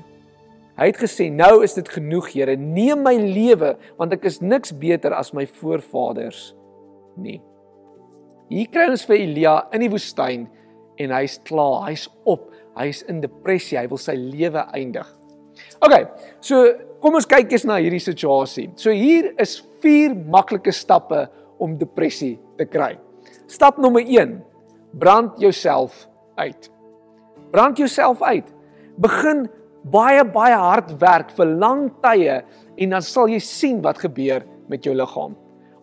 Hy 0.78 0.86
het 0.86 0.98
gesê: 0.98 1.30
"Nou 1.30 1.64
is 1.64 1.74
dit 1.74 1.90
genoeg, 1.90 2.34
Here. 2.34 2.56
Neem 2.56 3.04
my 3.04 3.16
lewe, 3.16 3.78
want 3.98 4.14
ek 4.14 4.26
is 4.26 4.40
niks 4.40 4.72
beter 4.72 5.14
as 5.14 5.34
my 5.34 5.46
voorvaders 5.46 6.56
nie." 7.18 7.42
Hier 8.50 8.68
kry 8.68 8.90
ons 8.90 9.06
vir 9.06 9.16
Elia 9.16 9.68
in 9.74 9.80
die 9.80 9.90
woestyn 9.90 10.48
en 10.98 11.10
hy's 11.10 11.40
klaar, 11.44 11.88
hy's 11.88 12.10
op, 12.26 12.52
hy's 12.76 13.02
in 13.02 13.22
depressie, 13.22 13.78
hy 13.78 13.88
wil 13.88 13.98
sy 13.98 14.16
lewe 14.16 14.66
eindig. 14.74 15.08
OK, 15.82 16.08
so 16.40 16.74
kom 17.02 17.16
ons 17.16 17.26
kyk 17.26 17.52
eens 17.52 17.66
na 17.66 17.76
hierdie 17.76 18.00
situasie. 18.00 18.70
So 18.76 18.92
hier 18.92 19.34
is 19.40 19.62
vier 19.82 20.16
maklike 20.16 20.72
stappe 20.72 21.30
om 21.60 21.78
depressie 21.78 22.40
te 22.58 22.66
kry. 22.66 22.98
Stap 23.48 23.78
nommer 23.78 24.02
1: 24.02 24.42
brand 24.94 25.40
jouself 25.40 26.08
uit. 26.36 26.72
Brand 27.52 27.78
jouself 27.78 28.22
uit. 28.22 28.48
Begin 28.98 29.48
baie 29.84 30.24
baie 30.26 30.56
hard 30.56 30.92
werk 31.02 31.32
vir 31.38 31.46
lang 31.46 31.88
tye 32.04 32.42
en 32.78 32.98
dan 32.98 33.06
sal 33.06 33.30
jy 33.32 33.40
sien 33.42 33.82
wat 33.82 34.02
gebeur 34.04 34.46
met 34.70 34.86
jou 34.86 34.94
liggaam. 34.96 35.34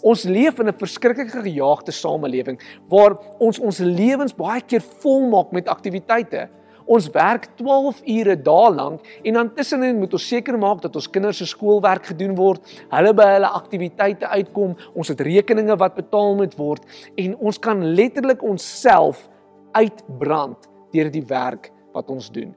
Ons 0.07 0.25
leef 0.25 0.61
in 0.61 0.69
'n 0.69 0.79
verskriklike 0.79 1.43
gejaagde 1.43 1.93
samelewing 1.93 2.61
waar 2.89 3.19
ons 3.41 3.59
ons 3.59 3.79
lewens 3.79 4.33
baie 4.33 4.61
keer 4.61 4.81
volmaak 5.03 5.53
met 5.53 5.69
aktiwiteite. 5.69 6.49
Ons 6.87 7.11
werk 7.11 7.49
12 7.57 8.01
ure 8.07 8.37
dae 8.37 8.71
lank 8.71 9.01
en 9.25 9.35
dan 9.35 9.55
tussenin 9.55 9.99
moet 9.99 10.13
ons 10.13 10.29
seker 10.29 10.57
maak 10.59 10.81
dat 10.81 10.95
ons 10.97 11.11
kinders 11.11 11.37
se 11.37 11.47
skoolwerk 11.47 12.07
gedoen 12.07 12.35
word, 12.35 12.61
hulle 12.89 13.13
by 13.13 13.27
hulle 13.35 13.47
aktiwiteite 13.47 14.27
uitkom, 14.27 14.77
ons 14.95 15.09
het 15.09 15.21
rekeninge 15.21 15.77
wat 15.77 15.95
betaal 15.95 16.35
moet 16.37 16.55
word 16.57 16.83
en 17.17 17.37
ons 17.37 17.59
kan 17.59 17.85
letterlik 17.95 18.43
onsself 18.43 19.29
uitbrand 19.79 20.69
deur 20.95 21.11
die 21.13 21.25
werk 21.29 21.71
wat 21.95 22.11
ons 22.13 22.31
doen. 22.35 22.55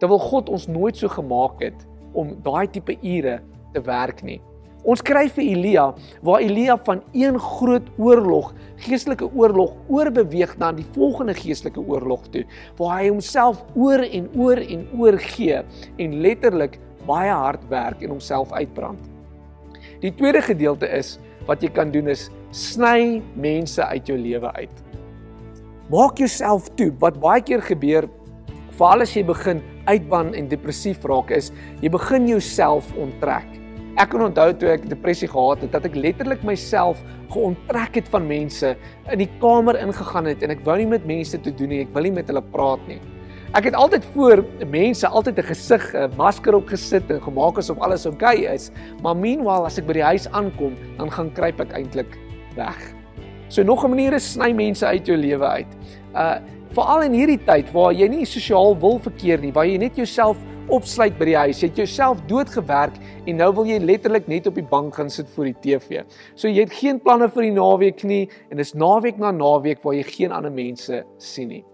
Terwyl 0.00 0.22
God 0.22 0.50
ons 0.52 0.68
nooit 0.70 0.98
so 0.98 1.10
gemaak 1.10 1.60
het 1.62 1.86
om 2.18 2.34
daai 2.44 2.66
tipe 2.70 2.96
ure 3.00 3.40
te 3.74 3.82
werk 3.86 4.22
nie. 4.26 4.40
Ons 4.82 4.98
kry 5.06 5.28
vir 5.30 5.44
Elia 5.44 5.84
waar 6.26 6.42
Elia 6.42 6.74
van 6.88 7.04
een 7.14 7.36
groot 7.38 7.86
oorlog, 8.02 8.48
geestelike 8.82 9.28
oorlog 9.30 9.76
oorbeweeg 9.86 10.56
na 10.58 10.72
die 10.74 10.86
volgende 10.96 11.36
geestelike 11.38 11.84
oorlog 11.86 12.26
toe, 12.34 12.42
waar 12.80 12.96
hy 12.98 13.12
homself 13.12 13.62
oor 13.78 14.02
en 14.02 14.26
oor 14.34 14.58
en 14.58 14.82
oor 14.98 15.18
gee 15.22 15.60
en 16.02 16.18
letterlik 16.24 16.80
baie 17.06 17.30
hard 17.30 17.62
werk 17.70 18.02
en 18.02 18.16
homself 18.16 18.50
uitbrand. 18.52 19.06
Die 20.02 20.10
tweede 20.18 20.42
gedeelte 20.42 20.90
is 20.90 21.14
wat 21.46 21.62
jy 21.62 21.70
kan 21.74 21.94
doen 21.94 22.10
is 22.10 22.26
sny 22.50 23.22
mense 23.38 23.82
uit 23.86 24.10
jou 24.10 24.18
lewe 24.18 24.50
uit. 24.58 24.82
Maak 25.92 26.22
jouself 26.22 26.70
toe. 26.80 26.88
Wat 27.02 27.18
baie 27.20 27.42
keer 27.44 27.60
gebeur, 27.60 28.06
veral 28.78 29.04
as 29.04 29.10
jy 29.12 29.26
begin 29.28 29.58
uitban 29.84 30.30
en 30.38 30.46
depressief 30.48 31.02
raak 31.04 31.28
is, 31.36 31.50
jy 31.82 31.90
begin 31.92 32.30
jouself 32.30 32.88
onttrek. 32.96 33.50
Ek 34.00 34.08
kan 34.14 34.24
onthou 34.24 34.46
toe 34.56 34.70
ek 34.72 34.86
depressie 34.88 35.28
gehad 35.28 35.60
het, 35.60 35.74
dat 35.74 35.84
ek 35.84 35.98
letterlik 36.00 36.46
myself 36.48 37.02
geonttrek 37.34 37.98
het 38.00 38.08
van 38.08 38.24
mense, 38.24 38.70
in 39.12 39.20
die 39.20 39.28
kamer 39.42 39.76
ingegaan 39.82 40.30
het 40.30 40.40
en 40.40 40.54
ek 40.56 40.64
wou 40.64 40.78
nie 40.80 40.88
met 40.94 41.04
mense 41.04 41.36
te 41.44 41.52
doen 41.60 41.74
nie, 41.74 41.82
ek 41.84 41.92
wil 41.92 42.08
nie 42.08 42.14
met 42.22 42.32
hulle 42.32 42.44
praat 42.54 42.88
nie. 42.88 42.96
Ek 43.52 43.68
het 43.68 43.76
altyd 43.76 44.08
voor 44.14 44.40
mense 44.64 45.04
altyd 45.04 45.44
'n 45.44 45.48
gesig, 45.52 45.84
'n 45.92 46.16
masker 46.16 46.56
op 46.56 46.72
gesit 46.72 47.10
en 47.10 47.20
gemaak 47.20 47.58
asof 47.58 47.76
alles 47.84 48.06
oukei 48.06 48.48
okay 48.48 48.54
is, 48.54 48.72
maar 49.02 49.14
meanwhile 49.14 49.68
as 49.68 49.76
ek 49.76 49.86
by 49.86 49.92
die 50.00 50.08
huis 50.08 50.26
aankom, 50.32 50.72
dan 50.96 51.10
gaan 51.10 51.34
kruip 51.34 51.60
ek 51.60 51.76
eintlik 51.76 52.16
weg. 52.56 53.01
So 53.52 53.62
nog 53.62 53.84
'n 53.84 53.88
manier 53.88 54.12
is 54.12 54.32
sny 54.32 54.52
mense 54.52 54.86
uit 54.86 55.06
jou 55.06 55.16
lewe 55.16 55.46
uit. 55.46 55.66
Uh 56.14 56.40
veral 56.72 57.02
in 57.02 57.12
hierdie 57.12 57.44
tyd 57.44 57.68
waar 57.72 57.92
jy 57.92 58.06
nie 58.08 58.24
sosiaal 58.24 58.78
wil 58.80 58.98
verkeer 58.98 59.40
nie, 59.40 59.52
waar 59.52 59.66
jy 59.66 59.76
net 59.76 59.96
jouself 59.96 60.38
opsluit 60.68 61.18
by 61.18 61.24
die 61.24 61.36
huis, 61.36 61.60
jy 61.60 61.68
het 61.68 61.76
jouself 61.76 62.22
doodgewerk 62.26 62.96
en 63.26 63.36
nou 63.36 63.50
wil 63.52 63.66
jy 63.66 63.76
letterlik 63.78 64.26
net 64.26 64.46
op 64.46 64.54
die 64.54 64.64
bank 64.64 64.94
gaan 64.94 65.10
sit 65.10 65.28
voor 65.34 65.44
die 65.44 65.56
TV. 65.60 66.00
So 66.34 66.48
jy 66.48 66.64
het 66.64 66.72
geen 66.72 67.00
planne 67.00 67.28
vir 67.28 67.42
die 67.42 67.52
naweek 67.52 68.02
nie 68.04 68.30
en 68.50 68.56
dis 68.56 68.72
naweek 68.72 69.18
na 69.18 69.30
naweek 69.30 69.82
waar 69.82 69.94
jy 69.94 70.02
geen 70.02 70.32
ander 70.32 70.52
mense 70.52 71.04
sien 71.18 71.48
nie. 71.48 71.64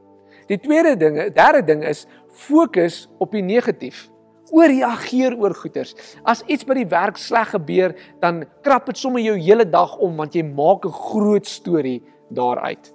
Die 0.49 0.58
tweede 0.58 0.97
ding, 0.97 1.32
derde 1.35 1.62
ding 1.62 1.85
is 1.85 2.06
fokus 2.26 3.06
op 3.18 3.30
die 3.30 3.42
negatief 3.42 4.08
ooreageer 4.50 5.37
oor 5.38 5.55
goeters. 5.55 5.95
As 6.25 6.43
iets 6.47 6.64
by 6.64 6.75
die 6.75 6.88
werk 6.88 7.17
sleg 7.21 7.50
gebeur, 7.55 7.95
dan 8.21 8.45
krap 8.62 8.87
dit 8.87 8.99
sommer 8.99 9.23
jou 9.23 9.37
hele 9.37 9.64
dag 9.69 9.97
om 9.99 10.17
want 10.17 10.35
jy 10.35 10.43
maak 10.43 10.85
'n 10.85 10.93
groot 10.93 11.47
storie 11.47 12.02
daaruit. 12.31 12.93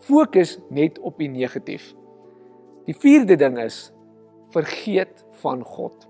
Fokus 0.00 0.58
net 0.70 0.98
op 0.98 1.18
die 1.18 1.28
negatief. 1.28 1.94
Die 2.86 2.94
vierde 2.94 3.36
ding 3.36 3.58
is 3.58 3.92
vergeet 4.52 5.24
van 5.42 5.64
God. 5.64 6.08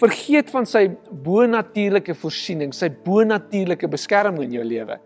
Vergeet 0.00 0.50
van 0.50 0.66
sy 0.66 0.86
bonatuurlike 1.12 2.14
voorsiening, 2.14 2.72
sy 2.72 2.88
bonatuurlike 2.88 3.88
beskerming 3.88 4.44
in 4.44 4.52
jou 4.52 4.64
lewe. 4.64 4.96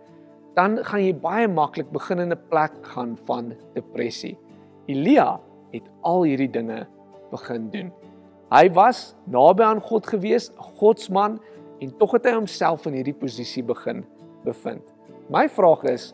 Dan 0.54 0.78
gaan 0.84 1.02
jy 1.02 1.14
baie 1.18 1.48
maklik 1.48 1.90
begin 1.90 2.20
in 2.20 2.32
'n 2.32 2.38
plek 2.48 2.72
gaan 2.94 3.16
van 3.26 3.54
depressie. 3.74 4.38
Elia 4.86 5.40
het 5.72 5.88
al 6.02 6.22
hierdie 6.22 6.50
dinge 6.50 6.86
begin 7.30 7.70
doen. 7.70 8.03
Hy 8.52 8.68
was 8.76 9.14
naby 9.30 9.64
aan 9.64 9.80
God 9.80 10.06
gewees, 10.06 10.50
Godsman 10.78 11.38
en 11.80 11.94
tog 11.98 12.12
het 12.16 12.26
hy 12.28 12.34
homself 12.36 12.84
in 12.86 12.98
hierdie 12.98 13.16
posisie 13.16 13.64
begin 13.66 14.04
bevind. 14.44 14.84
My 15.32 15.46
vraag 15.48 15.86
is, 15.88 16.12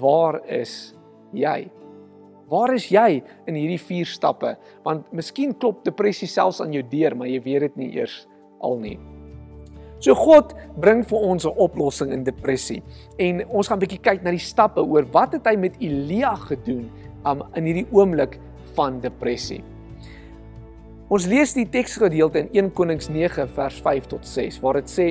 waar 0.00 0.40
is 0.44 0.94
jy? 1.32 1.70
Waar 2.52 2.74
is 2.74 2.90
jy 2.92 3.22
in 3.48 3.56
hierdie 3.56 3.80
vier 3.80 4.08
stappe? 4.08 4.52
Want 4.84 5.08
miskien 5.16 5.56
klop 5.56 5.82
depressie 5.86 6.28
selfs 6.28 6.60
aan 6.60 6.76
jou 6.76 6.84
deur, 6.92 7.16
maar 7.16 7.32
jy 7.32 7.40
weet 7.44 7.68
dit 7.68 7.80
nie 7.80 7.90
eers 7.96 8.24
al 8.64 8.76
nie. 8.82 8.98
So 10.04 10.12
God 10.18 10.52
bring 10.76 11.00
vir 11.08 11.18
ons 11.18 11.46
'n 11.46 11.56
oplossing 11.56 12.12
in 12.12 12.24
depressie. 12.24 12.82
En 13.18 13.40
ons 13.48 13.68
gaan 13.68 13.78
'n 13.78 13.86
bietjie 13.86 14.02
kyk 14.02 14.22
na 14.22 14.30
die 14.30 14.38
stappe 14.38 14.84
oor 14.84 15.06
wat 15.12 15.32
het 15.32 15.46
hy 15.46 15.56
met 15.56 15.80
Elia 15.80 16.34
gedoen 16.34 16.90
um, 17.24 17.42
in 17.54 17.64
hierdie 17.64 17.88
oomblik 17.90 18.38
van 18.74 19.00
depressie. 19.00 19.64
Ons 21.14 21.28
lees 21.30 21.52
die 21.54 21.66
teksgedeelte 21.70 22.40
in 22.40 22.48
1 22.64 22.68
Konings 22.74 23.06
9 23.12 23.44
vers 23.54 23.76
5 23.84 24.06
tot 24.10 24.24
6 24.26 24.56
waar 24.64 24.80
dit 24.80 24.88
sê: 24.90 25.04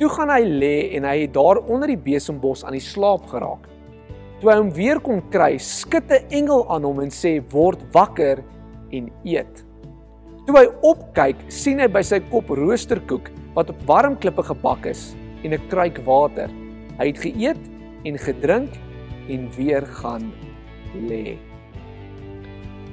Toe 0.00 0.08
gaan 0.14 0.30
hy 0.32 0.46
lê 0.48 0.76
en 0.96 1.04
hy 1.04 1.26
het 1.26 1.34
daar 1.34 1.58
onder 1.60 1.90
die 1.92 1.98
besembos 2.00 2.62
aan 2.64 2.72
die 2.72 2.80
slaap 2.80 3.26
geraak. 3.28 3.66
Toe 4.40 4.48
hy 4.48 4.54
hom 4.56 4.70
weer 4.72 5.00
kon 5.04 5.20
kry, 5.34 5.58
skud 5.60 6.08
'n 6.08 6.24
engel 6.38 6.64
aan 6.72 6.86
hom 6.88 7.02
en 7.04 7.12
sê: 7.12 7.42
"Word 7.52 7.82
wakker 7.92 8.40
en 8.92 9.10
eet." 9.24 9.60
Toe 10.46 10.56
hy 10.56 10.66
opkyk, 10.88 11.36
sien 11.52 11.80
hy 11.80 11.88
by 11.88 12.02
sy 12.02 12.20
kop 12.30 12.48
roosterkoek 12.48 13.28
wat 13.54 13.68
op 13.68 13.82
warm 13.86 14.16
klippe 14.16 14.42
gebak 14.42 14.86
is 14.86 15.14
en 15.44 15.52
'n 15.52 15.68
kruik 15.68 16.00
water. 16.06 16.48
Hy 16.98 17.06
het 17.12 17.18
geëet 17.18 17.60
en 18.06 18.16
gedrink 18.16 18.72
en 19.28 19.50
weer 19.56 19.84
gaan 20.00 20.32
lê. 20.96 21.36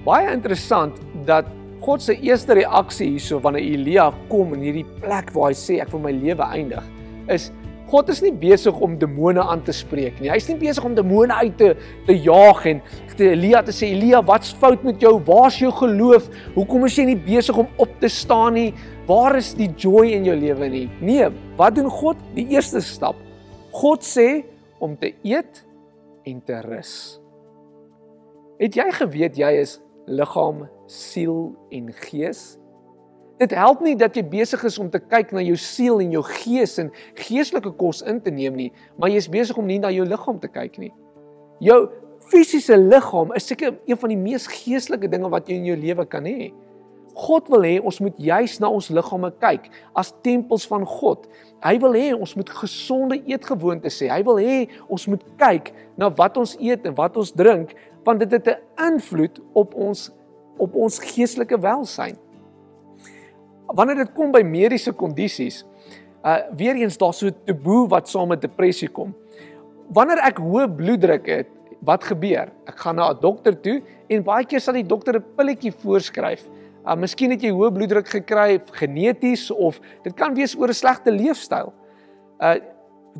Baie 0.03 0.27
interessant 0.33 0.99
dat 1.25 1.45
God 1.83 2.01
se 2.01 2.15
eerste 2.25 2.57
reaksie 2.57 3.11
hierso 3.13 3.39
wanneer 3.43 3.65
Elia 3.75 4.09
kom 4.31 4.55
in 4.57 4.65
hierdie 4.65 4.87
plek 5.01 5.31
waar 5.35 5.51
hy 5.51 5.57
sê 5.57 5.79
ek 5.83 5.93
wil 5.93 6.03
my 6.07 6.13
lewe 6.15 6.45
eindig, 6.57 6.83
is 7.31 7.51
God 7.87 8.09
is 8.11 8.19
nie 8.19 8.33
besig 8.35 8.75
om 8.83 8.97
demone 8.99 9.39
aan 9.39 9.61
te 9.63 9.71
spreek 9.71 10.17
nie. 10.19 10.27
Hy's 10.27 10.49
nie 10.49 10.57
besig 10.59 10.83
om 10.83 10.95
demone 10.95 11.31
uit 11.39 11.53
te 11.59 11.69
te 12.07 12.15
jaag 12.19 12.65
en 12.73 12.81
te 13.15 13.29
Elia 13.31 13.61
te 13.63 13.71
sê 13.71 13.93
Elia, 13.93 14.19
wat's 14.27 14.51
fout 14.59 14.83
met 14.83 14.99
jou? 15.01 15.13
Waar's 15.25 15.61
jou 15.61 15.71
geloof? 15.71 16.27
Hoekom 16.57 16.85
is 16.89 16.97
jy 16.99 17.07
nie 17.13 17.19
besig 17.29 17.57
om 17.57 17.69
op 17.79 17.93
te 18.01 18.09
staan 18.11 18.57
nie? 18.59 18.73
Waar 19.07 19.39
is 19.39 19.53
die 19.55 19.69
joy 19.79 20.11
in 20.17 20.27
jou 20.27 20.35
lewe 20.35 20.67
nie? 20.73 20.85
Nee, 20.99 21.29
wat 21.55 21.77
doen 21.79 21.87
God? 21.87 22.19
Die 22.35 22.49
eerste 22.57 22.83
stap. 22.83 23.15
God 23.71 24.03
sê 24.03 24.43
om 24.83 24.97
te 24.99 25.13
eet 25.23 25.63
en 26.27 26.43
te 26.43 26.59
rus. 26.67 26.93
Het 28.59 28.75
jy 28.81 28.87
geweet 28.99 29.39
jy 29.39 29.53
is 29.61 29.77
liggaam, 30.11 30.65
siel 30.87 31.53
en 31.71 31.91
gees? 31.93 32.57
Dit 33.37 33.53
help 33.53 33.83
nie 33.85 33.93
dat 33.95 34.15
jy 34.17 34.23
besig 34.25 34.63
is 34.65 34.79
om 34.81 34.89
te 34.89 34.99
kyk 34.99 35.29
na 35.35 35.43
jou 35.45 35.57
siel 35.61 35.99
en 36.01 36.15
jou 36.15 36.23
gees 36.25 36.77
en 36.81 36.89
geestelike 37.19 37.69
kos 37.77 38.01
in 38.01 38.17
te 38.23 38.33
neem 38.33 38.55
nie, 38.57 38.71
maar 38.97 39.11
jy 39.13 39.21
is 39.21 39.29
besig 39.29 39.57
om 39.61 39.67
nie 39.69 39.77
na 39.83 39.91
jou 39.93 40.07
liggaam 40.09 40.39
te 40.41 40.49
kyk 40.49 40.79
nie. 40.81 40.93
Jou 41.61 41.83
fisiese 42.31 42.77
liggaam 42.79 43.35
is 43.37 43.45
seker 43.45 43.75
een 43.85 43.99
van 44.01 44.13
die 44.13 44.17
mees 44.17 44.47
geestelike 44.49 45.09
dinge 45.11 45.29
wat 45.29 45.49
jy 45.49 45.59
in 45.59 45.69
jou 45.69 45.77
lewe 45.77 46.07
kan 46.09 46.25
hê. 46.25 46.49
God 47.17 47.47
wil 47.49 47.65
hê 47.65 47.77
ons 47.81 47.97
moet 48.01 48.17
juis 48.21 48.57
na 48.61 48.69
ons 48.69 48.89
liggame 48.93 49.31
kyk 49.41 49.69
as 49.97 50.11
tempels 50.25 50.67
van 50.69 50.85
God. 50.85 51.25
Hy 51.65 51.75
wil 51.81 51.97
hê 51.97 52.11
ons 52.13 52.33
moet 52.37 52.51
gesonde 52.59 53.17
eetgewoontes 53.25 54.01
hê. 54.03 54.11
Hy 54.13 54.21
wil 54.27 54.41
hê 54.41 54.57
ons 54.85 55.07
moet 55.09 55.23
kyk 55.41 55.71
na 55.97 56.11
wat 56.13 56.37
ons 56.37 56.53
eet 56.61 56.85
en 56.85 56.97
wat 56.97 57.17
ons 57.17 57.33
drink 57.33 57.73
want 58.05 58.21
dit 58.21 58.31
het 58.31 58.47
'n 58.47 58.93
invloed 58.93 59.41
op 59.53 59.73
ons 59.75 60.11
op 60.57 60.75
ons 60.75 60.99
geestelike 60.99 61.59
welsyn 61.59 62.17
wanneer 63.75 64.03
dit 64.03 64.13
kom 64.15 64.31
by 64.31 64.43
mediese 64.47 64.93
kondisies, 64.95 65.63
uh 66.25 66.39
weer 66.57 66.75
eens 66.79 66.97
daar's 66.97 67.19
so 67.19 67.27
'n 67.27 67.35
taboe 67.45 67.87
wat 67.87 68.09
saam 68.09 68.29
met 68.29 68.41
depressie 68.41 68.89
kom. 68.89 69.15
Wanneer 69.93 70.19
ek 70.23 70.37
hoë 70.37 70.67
bloeddruk 70.75 71.27
het, 71.27 71.47
wat 71.81 72.03
gebeur? 72.03 72.49
Ek 72.65 72.79
gaan 72.79 72.95
na 72.95 73.11
'n 73.11 73.19
dokter 73.21 73.61
toe 73.61 73.81
en 74.09 74.23
baie 74.23 74.45
keer 74.45 74.59
sal 74.59 74.73
die 74.73 74.85
dokter 74.85 75.15
'n 75.15 75.23
pilletjie 75.35 75.71
voorskryf. 75.71 76.47
Uh 76.85 76.95
miskien 76.95 77.31
het 77.31 77.41
jy 77.41 77.51
hoë 77.51 77.71
bloeddruk 77.71 78.07
gekry 78.07 78.59
geneties 78.71 79.51
of 79.51 79.79
dit 80.03 80.13
kan 80.15 80.33
wees 80.33 80.55
oor 80.55 80.67
'n 80.67 80.73
slegte 80.73 81.11
leefstyl. 81.11 81.73
Uh 82.39 82.55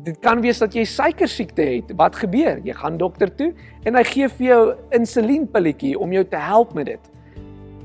dit 0.04 0.18
kan 0.20 0.40
wees 0.40 0.58
dat 0.58 0.72
jy 0.74 0.84
suikersiekte 0.84 1.62
het. 1.62 1.92
Wat 1.96 2.16
gebeur? 2.16 2.60
Jy 2.64 2.72
gaan 2.72 2.96
dokter 2.96 3.34
toe 3.34 3.52
en 3.84 3.94
hy 3.94 4.04
gee 4.04 4.28
vir 4.28 4.46
jou 4.46 4.74
insulienpilletjie 4.90 5.98
om 5.98 6.12
jou 6.12 6.24
te 6.24 6.36
help 6.36 6.74
met 6.74 6.86
dit. 6.86 7.17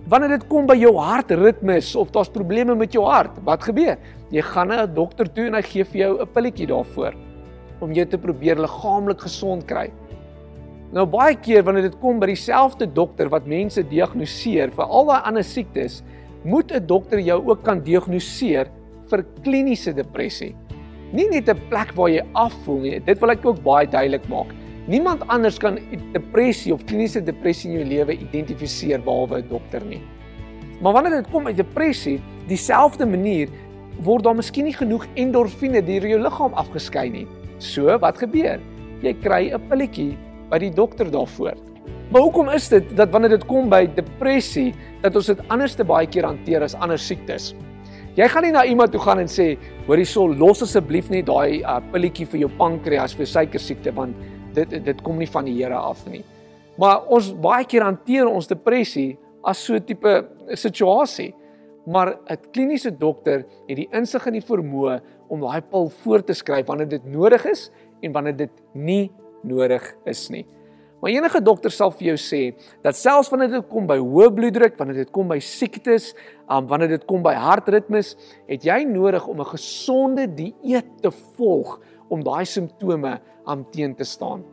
Wanneer 0.04 0.34
dit 0.36 0.48
kom 0.52 0.66
by 0.68 0.76
jou 0.76 0.92
hartritmes 1.00 1.94
of 1.96 2.10
daar's 2.12 2.32
probleme 2.32 2.76
met 2.76 2.92
jou 2.92 3.06
hart, 3.08 3.38
wat 3.48 3.64
gebeur? 3.64 3.96
Jy 4.36 4.42
gaan 4.44 4.68
na 4.68 4.84
'n 4.84 4.94
dokter 4.94 5.32
toe 5.32 5.46
en 5.48 5.56
hy 5.56 5.62
gee 5.62 5.84
vir 5.84 6.00
jou 6.02 6.22
'n 6.22 6.28
pilletjie 6.28 6.68
daarvoor 6.68 7.14
om 7.80 7.92
jou 7.92 8.06
te 8.06 8.18
probeer 8.18 8.60
liggaamlik 8.60 9.22
gesond 9.22 9.66
kry. 9.66 9.92
Nou 10.92 11.06
baie 11.06 11.36
keer 11.36 11.64
wanneer 11.64 11.84
dit 11.84 12.00
kom 12.02 12.20
by 12.20 12.26
dieselfde 12.26 12.86
dokter 12.86 13.30
wat 13.30 13.48
mense 13.48 13.82
diagnoseer 13.82 14.72
vir 14.72 14.86
al 14.86 15.06
daai 15.06 15.22
ander 15.24 15.44
siektes, 15.44 16.04
moet 16.44 16.72
'n 16.72 16.86
dokter 16.86 17.20
jou 17.20 17.42
ook 17.48 17.64
kan 17.64 17.80
diagnoseer 17.80 18.68
vir 19.10 19.26
kliniese 19.44 19.94
depressie. 19.94 20.56
Nie 21.14 21.30
net 21.30 21.48
'n 21.48 21.70
plek 21.70 21.94
waar 21.96 22.10
jy 22.10 22.22
afvoel 22.34 22.80
nie. 22.80 23.00
Dit 23.00 23.20
wil 23.20 23.32
ek 23.32 23.46
ook 23.46 23.64
baie 23.64 23.88
duidelik 23.88 24.28
maak. 24.28 24.54
Niemand 24.92 25.24
anders 25.32 25.56
kan 25.58 25.78
depressie 26.12 26.74
of 26.74 26.82
kliniese 26.84 27.22
depressie 27.24 27.70
in 27.72 27.78
jou 27.78 27.86
lewe 27.88 28.18
identifiseer 28.20 29.00
behalwe 29.04 29.40
'n 29.40 29.48
dokter 29.48 29.86
nie. 29.86 30.02
Maar 30.82 30.94
wanneer 30.94 31.24
dit 31.24 31.32
kom 31.32 31.44
by 31.44 31.54
depressie, 31.54 32.20
dieselfde 32.48 33.06
manier 33.06 33.48
word 34.04 34.24
daar 34.24 34.36
miskien 34.36 34.66
nie 34.66 34.76
genoeg 34.76 35.06
endorfine 35.16 35.82
deur 35.82 36.08
jou 36.08 36.20
liggaam 36.20 36.54
afgeskei 36.54 37.10
nie. 37.10 37.28
So, 37.60 37.98
wat 38.00 38.18
gebeur? 38.18 38.60
Jy 39.02 39.14
kry 39.14 39.54
'n 39.54 39.62
pilletjie 39.70 40.18
by 40.50 40.58
die 40.60 40.72
dokter 40.72 41.12
daarvoor. 41.12 41.54
Maar 42.12 42.22
hoekom 42.22 42.50
is 42.50 42.70
dit 42.70 42.84
dat 42.98 43.10
wanneer 43.10 43.30
dit 43.30 43.46
kom 43.46 43.70
by 43.70 43.88
depressie, 43.96 44.74
dat 45.02 45.16
ons 45.16 45.26
dit 45.26 45.40
anders 45.48 45.76
te 45.76 45.84
baie 45.84 46.08
keer 46.08 46.26
hanteer 46.26 46.62
as 46.62 46.76
ander 46.76 46.98
siektes? 46.98 47.56
Jy 48.16 48.28
gaan 48.28 48.44
nie 48.44 48.52
na 48.52 48.66
iemand 48.66 48.92
toe 48.92 49.02
gaan 49.02 49.20
en 49.20 49.28
sê, 49.28 49.58
"Hoorie, 49.88 50.06
so 50.06 50.28
los 50.28 50.62
asseblief 50.62 51.10
net 51.10 51.26
daai 51.26 51.64
uh, 51.64 51.80
pilletjie 51.92 52.26
vir 52.26 52.40
jou 52.40 52.50
pankreas 52.58 53.16
vir 53.16 53.26
suiker 53.26 53.60
siekte 53.60 53.92
want 53.92 54.16
dit 54.54 54.86
dit 54.86 55.02
kom 55.02 55.18
nie 55.18 55.30
van 55.30 55.46
die 55.46 55.56
Here 55.58 55.76
af 55.76 56.06
nie. 56.10 56.24
Maar 56.78 57.06
ons 57.14 57.32
baie 57.38 57.66
keer 57.66 57.86
hanteer 57.86 58.28
ons 58.28 58.48
depressie 58.50 59.18
as 59.44 59.66
so 59.66 59.76
'n 59.76 59.86
tipe 59.86 60.28
situasie. 60.54 61.34
Maar 61.86 62.18
'n 62.30 62.38
kliniese 62.52 62.92
dokter 62.92 63.46
het 63.68 63.76
die 63.76 63.90
insig 63.92 64.26
en 64.26 64.34
die 64.34 64.42
vermoë 64.42 65.02
om 65.28 65.42
daai 65.42 65.62
pil 65.62 65.90
voor 65.90 66.24
te 66.24 66.34
skryf 66.34 66.68
wanneer 66.68 66.90
dit 66.90 67.06
nodig 67.06 67.46
is 67.46 67.72
en 68.02 68.12
wanneer 68.12 68.36
dit 68.36 68.52
nie 68.74 69.12
nodig 69.44 69.96
is 70.06 70.30
nie. 70.30 70.46
Maar 71.04 71.12
enige 71.12 71.42
dokter 71.42 71.72
sal 71.72 71.92
vir 71.92 72.14
jou 72.14 72.16
sê 72.16 72.54
dat 72.82 72.96
selfs 72.96 73.28
wanneer 73.30 73.50
dit 73.58 73.66
kom 73.68 73.88
by 73.90 73.98
hoë 74.00 74.30
bloeddruk, 74.32 74.78
wanneer 74.80 75.02
dit 75.02 75.10
kom 75.12 75.28
by 75.28 75.40
siektes, 75.44 76.14
um, 76.48 76.64
wanneer 76.70 76.94
dit 76.94 77.04
kom 77.10 77.22
by 77.26 77.34
hartritmes, 77.36 78.14
het 78.48 78.64
jy 78.64 78.86
nodig 78.88 79.28
om 79.28 79.42
'n 79.42 79.52
gesonde 79.52 80.28
dieet 80.34 80.88
te 81.02 81.12
volg 81.12 81.82
om 82.10 82.24
daai 82.24 82.46
simptome 82.48 83.18
aan 83.46 83.64
teen 83.72 83.96
te 83.96 84.08
staan. 84.08 84.44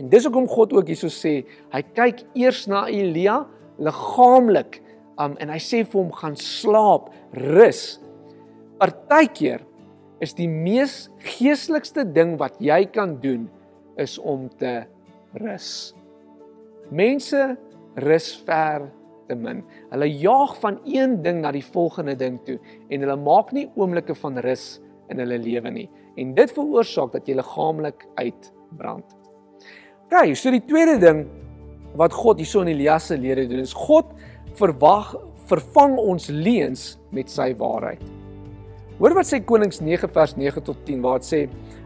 En 0.00 0.08
dis 0.08 0.24
hoekom 0.24 0.48
God 0.48 0.72
ook 0.76 0.88
hierso 0.88 1.10
sê, 1.12 1.42
hy 1.72 1.82
kyk 1.96 2.24
eers 2.38 2.64
na 2.70 2.86
Elia 2.90 3.42
liggaamlik 3.82 4.80
um, 5.20 5.36
en 5.36 5.52
hy 5.52 5.58
sê 5.60 5.82
vir 5.84 5.98
hom 6.00 6.12
gaan 6.16 6.38
slaap, 6.38 7.10
rus. 7.36 8.00
Partykeer 8.80 9.64
is 10.22 10.34
die 10.38 10.48
mees 10.48 11.10
geestelikste 11.34 12.06
ding 12.14 12.36
wat 12.40 12.56
jy 12.62 12.84
kan 12.94 13.18
doen 13.22 13.48
is 14.00 14.16
om 14.18 14.48
te 14.60 14.82
rus. 15.42 15.92
Mense 16.92 17.52
rus 18.00 18.32
ver 18.46 18.88
te 19.28 19.36
min. 19.38 19.60
Hulle 19.92 20.08
jaag 20.08 20.54
van 20.62 20.78
een 20.88 21.20
ding 21.24 21.42
na 21.44 21.52
die 21.54 21.64
volgende 21.64 22.16
ding 22.18 22.40
toe 22.46 22.58
en 22.88 23.04
hulle 23.04 23.18
maak 23.20 23.52
nie 23.56 23.68
oomblikke 23.76 24.16
van 24.22 24.40
rus 24.44 24.78
in 25.12 25.20
hulle 25.20 25.36
lewe 25.42 25.72
nie 25.74 25.88
en 26.16 26.34
dit 26.34 26.54
veroorsaak 26.54 27.12
dat 27.12 27.28
jy 27.28 27.36
liggaamlik 27.38 28.06
uitbrand. 28.14 29.04
OK, 30.10 30.34
so 30.36 30.52
die 30.52 30.64
tweede 30.64 30.98
ding 31.00 31.26
wat 31.96 32.12
God 32.12 32.40
hierso 32.40 32.60
in 32.64 32.72
Elias 32.72 33.06
se 33.10 33.16
lewe 33.20 33.46
doen 33.48 33.64
is 33.64 33.72
God 33.76 34.12
verwag 34.58 35.14
vervang 35.50 35.98
ons 36.00 36.28
leuns 36.32 36.84
met 37.12 37.30
sy 37.30 37.52
waarheid. 37.58 38.02
Hoor 39.00 39.16
wat 39.16 39.26
sê 39.28 39.40
Konings 39.42 39.80
9 39.82 40.08
vers 40.14 40.36
9 40.38 40.62
tot 40.64 40.78
10 40.86 41.00
waar 41.04 41.20
dit 41.20 41.28
sê 41.28 41.40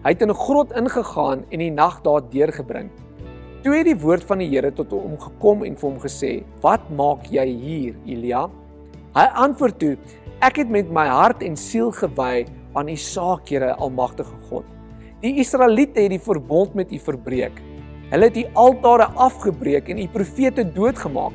hy 0.04 0.12
het 0.12 0.22
in 0.22 0.30
'n 0.30 0.42
grot 0.42 0.72
ingegaan 0.76 1.44
en 1.50 1.58
die 1.58 1.70
nag 1.70 2.02
daar 2.02 2.22
deurgebring. 2.30 2.90
Toe 3.62 3.74
het 3.74 3.86
die 3.86 3.98
woord 3.98 4.24
van 4.24 4.38
die 4.38 4.48
Here 4.48 4.70
tot 4.70 4.90
hom 4.90 5.16
gekom 5.18 5.64
en 5.64 5.76
vir 5.76 5.90
hom 5.90 5.98
gesê: 5.98 6.44
"Wat 6.60 6.90
maak 6.90 7.26
jy 7.30 7.46
hier, 7.46 7.94
Elia?" 8.06 8.50
Hy 9.14 9.26
antwoord 9.34 9.78
toe: 9.78 9.96
"Ek 10.40 10.56
het 10.56 10.68
met 10.68 10.90
my 10.90 11.06
hart 11.06 11.42
en 11.42 11.56
siel 11.56 11.90
gewy 11.90 12.46
aan 12.76 12.88
u 12.92 12.96
saak, 12.96 13.48
Here 13.48 13.74
Almagtige 13.74 14.36
God. 14.50 14.64
Die 15.22 15.38
Israeliete 15.40 16.04
het 16.04 16.12
die 16.12 16.20
verbond 16.20 16.74
met 16.76 16.92
u 16.92 16.98
verbreek. 17.00 17.56
Hulle 18.10 18.28
het 18.28 18.36
die 18.36 18.48
altare 18.54 19.08
afgebreek 19.16 19.88
en 19.90 20.02
u 20.02 20.08
profete 20.12 20.64
doodgemaak. 20.76 21.34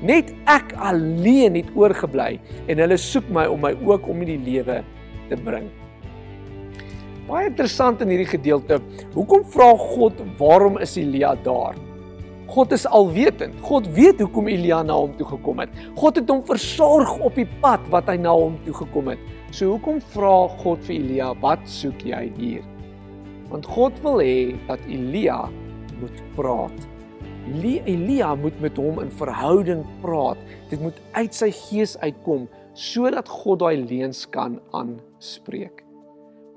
Net 0.00 0.30
ek 0.48 0.72
alleen 0.78 1.58
het 1.58 1.68
oorgebly 1.76 2.38
en 2.70 2.80
hulle 2.80 2.96
soek 2.98 3.28
my 3.34 3.44
om 3.50 3.60
my 3.66 3.74
ook 3.86 4.08
om 4.08 4.22
in 4.24 4.32
die 4.32 4.40
lewe 4.46 4.80
te 5.28 5.38
bring. 5.44 5.68
Baie 7.28 7.50
interessant 7.50 8.00
in 8.00 8.14
hierdie 8.14 8.30
gedeelte. 8.30 8.78
Hoekom 9.12 9.44
vra 9.52 9.74
God 9.76 10.22
waarom 10.38 10.78
is 10.80 10.96
Elia 10.96 11.34
daar? 11.44 11.76
God 12.48 12.72
is 12.72 12.86
alwetend. 12.88 13.58
God 13.60 13.90
weet 13.92 14.22
hoekom 14.24 14.48
Elia 14.48 14.80
na 14.86 14.96
hom 14.96 15.12
toe 15.18 15.26
gekom 15.34 15.60
het. 15.60 15.74
God 15.98 16.16
het 16.16 16.30
hom 16.32 16.40
versorg 16.48 17.18
op 17.20 17.36
die 17.36 17.48
pad 17.60 17.84
wat 17.92 18.08
hy 18.08 18.16
na 18.22 18.32
hom 18.32 18.56
toe 18.64 18.78
gekom 18.80 19.12
het. 19.12 19.20
So 19.50 19.72
hoekom 19.72 20.00
vra 20.12 20.48
God 20.60 20.84
vir 20.84 20.96
Elia, 20.96 21.34
"Wat 21.40 21.64
soek 21.64 22.04
jy 22.04 22.32
hier?" 22.36 22.64
Want 23.48 23.66
God 23.66 23.92
wil 24.02 24.20
hê 24.20 24.56
dat 24.68 24.78
Elia 24.86 25.48
moet 26.00 26.22
praat. 26.36 26.88
Elia 27.86 28.34
moet 28.34 28.60
met 28.60 28.76
hom 28.76 29.00
in 29.00 29.10
verhouding 29.10 29.86
praat. 30.00 30.36
Dit 30.68 30.80
moet 30.80 31.00
uit 31.12 31.34
sy 31.34 31.50
gees 31.50 31.96
uitkom 31.98 32.48
sodat 32.74 33.28
God 33.28 33.58
daai 33.58 33.76
leuns 33.76 34.26
kan 34.30 34.60
aanspreek. 34.70 35.87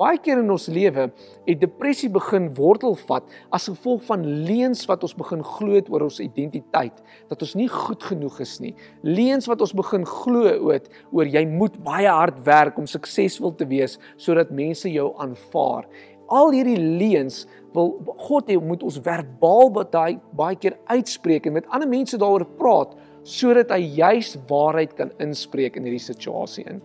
Baie 0.01 0.17
keer 0.17 0.39
in 0.41 0.49
ons 0.49 0.63
lewe 0.73 1.03
het 1.45 1.59
depressie 1.61 2.07
begin 2.09 2.47
wortelvat 2.57 3.27
as 3.53 3.67
gevolg 3.69 4.01
van 4.07 4.23
leuns 4.47 4.81
wat 4.89 5.03
ons 5.05 5.13
begin 5.13 5.43
glo 5.45 5.77
oor 5.93 6.07
ons 6.07 6.17
identiteit, 6.23 6.95
dat 7.29 7.43
ons 7.45 7.53
nie 7.59 7.67
goed 7.69 8.01
genoeg 8.09 8.39
is 8.41 8.55
nie. 8.63 8.71
Leuns 9.05 9.45
wat 9.51 9.61
ons 9.61 9.75
begin 9.77 10.07
glo 10.09 10.55
oor 10.71 10.87
oor 11.13 11.29
jy 11.29 11.43
moet 11.51 11.77
baie 11.85 12.09
hard 12.09 12.39
werk 12.47 12.79
om 12.81 12.89
suksesvol 12.89 13.53
te 13.59 13.67
wees 13.69 13.99
sodat 14.17 14.49
mense 14.49 14.89
jou 14.89 15.11
aanvaar. 15.21 15.85
Al 16.33 16.49
hierdie 16.55 16.79
leuns 16.79 17.43
wil 17.75 17.93
God 18.25 18.49
hê 18.49 18.57
moet 18.57 18.81
ons 18.87 18.97
verbaal 19.05 19.69
baie 19.75 20.17
baie 20.33 20.57
keer 20.57 20.79
uitspreek 20.89 21.45
en 21.45 21.59
met 21.59 21.69
ander 21.69 21.91
mense 21.91 22.17
daaroor 22.17 22.47
praat 22.57 22.97
sodat 23.21 23.69
hy 23.75 23.83
juis 23.99 24.33
waarheid 24.49 24.97
kan 24.97 25.13
inspreek 25.21 25.77
in 25.77 25.85
hierdie 25.85 26.07
situasie 26.09 26.65
in. 26.65 26.81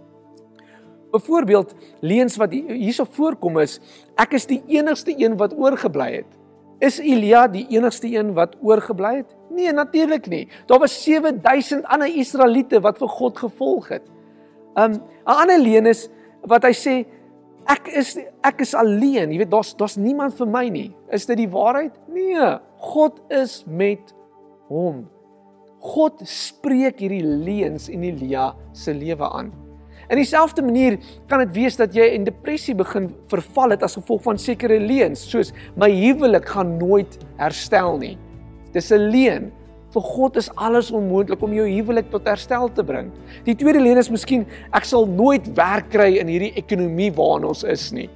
Byvoorbeeld 1.13 1.75
leuns 2.01 2.37
wat 2.37 2.53
hierso 2.53 3.07
voorkom 3.17 3.59
is 3.63 3.79
ek 4.19 4.35
is 4.39 4.47
die 4.47 4.63
enigste 4.79 5.15
een 5.17 5.37
wat 5.37 5.55
oorgebly 5.57 6.11
het. 6.21 6.33
Is 6.85 6.99
Elia 7.01 7.47
die 7.49 7.65
enigste 7.73 8.09
een 8.13 8.35
wat 8.37 8.57
oorgebly 8.61 9.15
het? 9.23 9.33
Nee, 9.51 9.73
natuurlik 9.73 10.27
nie. 10.29 10.45
Daar 10.67 10.83
was 10.83 10.99
7000 11.05 11.87
ander 11.89 12.11
Israeliete 12.13 12.81
wat 12.85 12.99
vir 12.99 13.09
God 13.09 13.39
gevolg 13.39 13.89
het. 13.89 14.05
Um 14.75 14.93
'n 14.93 15.01
ander 15.25 15.59
leen 15.59 15.87
is 15.87 16.09
wat 16.43 16.63
hy 16.63 16.73
sê 16.73 17.07
ek 17.67 17.89
is 17.89 18.19
ek 18.43 18.61
is 18.61 18.75
alleen. 18.75 19.33
Jy 19.33 19.39
weet 19.39 19.51
daar's 19.51 19.77
daar's 19.77 19.97
niemand 19.97 20.35
vir 20.35 20.47
my 20.47 20.69
nie. 20.69 20.97
Is 21.11 21.27
dit 21.27 21.37
die 21.37 21.49
waarheid? 21.49 21.93
Nee. 22.09 22.59
God 22.77 23.21
is 23.29 23.65
met 23.67 24.15
hom. 24.69 25.09
God 25.79 26.21
spreek 26.25 26.99
hierdie 27.01 27.25
leuns 27.25 27.89
in 27.89 28.03
Elia 28.03 28.55
se 28.73 28.95
lewe 28.95 29.31
aan. 29.31 29.66
In 30.09 30.21
dieselfde 30.21 30.63
manier 30.63 30.99
kan 31.27 31.43
dit 31.43 31.55
wees 31.57 31.77
dat 31.79 31.95
jy 31.95 32.05
in 32.15 32.27
depressie 32.27 32.75
begin 32.79 33.09
verval 33.31 33.75
het 33.75 33.83
as 33.83 33.97
gevolg 33.99 34.23
van 34.23 34.39
sekere 34.39 34.79
leuns, 34.79 35.25
soos 35.27 35.53
my 35.75 35.89
huwelik 35.91 36.47
gaan 36.55 36.77
nooit 36.79 37.19
herstel 37.41 37.99
nie. 37.99 38.17
Dis 38.73 38.93
'n 38.93 39.11
leuen. 39.11 39.53
Vir 39.91 40.03
God 40.03 40.37
is 40.37 40.51
alles 40.55 40.91
onmoontlik 40.91 41.43
om 41.43 41.53
jou 41.53 41.67
huwelik 41.67 42.11
tot 42.11 42.27
herstel 42.27 42.69
te 42.69 42.85
bring. 42.85 43.11
Die 43.45 43.55
tweede 43.55 43.81
leuen 43.81 43.99
is 43.99 44.11
miskien 44.11 44.47
ek 44.73 44.85
sal 44.85 45.07
nooit 45.07 45.47
werk 45.57 45.91
kry 45.91 46.19
in 46.19 46.29
hierdie 46.29 46.53
ekonomie 46.55 47.11
waarin 47.13 47.45
ons 47.45 47.65
is 47.65 47.93
nie. 47.93 48.11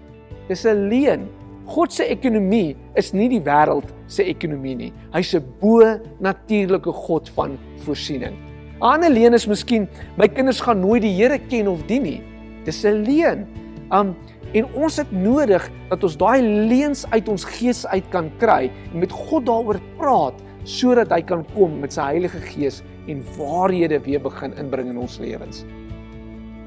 Dis 0.48 0.64
'n 0.66 0.88
leuen. 0.88 1.28
God 1.66 1.92
se 1.92 2.04
ekonomie 2.04 2.76
is 2.96 3.12
nie 3.12 3.28
die 3.28 3.40
wêreld 3.40 3.92
se 4.06 4.22
ekonomie 4.22 4.76
nie. 4.76 4.92
Hy's 5.12 5.34
'n 5.34 5.44
bo-natuurlike 5.60 6.92
God 6.92 7.28
van 7.30 7.58
voorsiening. 7.84 8.49
Ander 8.80 9.10
leen 9.12 9.36
is 9.36 9.44
miskien 9.44 9.84
my 10.16 10.24
kinders 10.32 10.62
gaan 10.64 10.78
nooit 10.80 11.02
die 11.04 11.12
Here 11.12 11.36
ken 11.50 11.66
of 11.68 11.82
dien 11.84 12.06
nie. 12.06 12.20
Dis 12.64 12.80
'n 12.84 13.04
leen. 13.04 13.46
Um 13.92 14.16
en 14.54 14.64
ons 14.74 14.96
het 14.96 15.10
nodig 15.12 15.68
dat 15.90 16.02
ons 16.02 16.16
daai 16.16 16.42
leens 16.42 17.04
uit 17.10 17.28
ons 17.28 17.44
gees 17.44 17.86
uit 17.86 18.08
kan 18.10 18.30
kry 18.38 18.70
en 18.92 18.98
met 18.98 19.12
God 19.12 19.46
daaroor 19.46 19.78
praat 19.98 20.34
sodat 20.64 21.12
hy 21.12 21.20
kan 21.22 21.44
kom 21.54 21.78
met 21.80 21.92
sy 21.92 22.02
Heilige 22.02 22.40
Gees 22.40 22.82
en 23.06 23.22
waarhede 23.36 24.00
weer 24.00 24.20
begin 24.20 24.56
inbring 24.56 24.88
in 24.88 24.98
ons 24.98 25.18
lewens. 25.18 25.64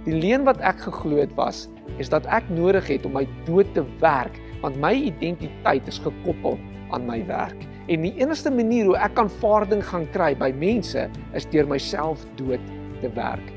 Die 0.06 0.13
leen 0.13 0.45
wat 0.45 0.62
ek 0.62 0.80
geglo 0.86 1.17
het 1.17 1.34
was 1.36 1.67
is 1.97 2.10
dat 2.10 2.26
ek 2.26 2.43
nodig 2.49 2.88
het 2.88 3.06
om 3.06 3.13
my 3.13 3.28
dood 3.45 3.73
te 3.73 3.84
werk 3.99 4.39
want 4.62 4.78
my 4.78 4.93
identiteit 4.93 5.88
is 5.88 5.99
gekoppel 5.99 6.60
aan 6.91 7.06
my 7.06 7.26
werk. 7.26 7.67
En 7.91 8.05
die 8.05 8.13
enigste 8.15 8.51
manier 8.51 8.87
hoe 8.87 8.95
ek 8.95 9.17
aanvaarding 9.19 9.81
gaan 9.83 10.05
kry 10.13 10.31
by 10.39 10.53
mense 10.55 11.09
is 11.35 11.47
deur 11.51 11.67
myself 11.67 12.23
dood 12.39 12.63
te 13.01 13.09
werk. 13.11 13.49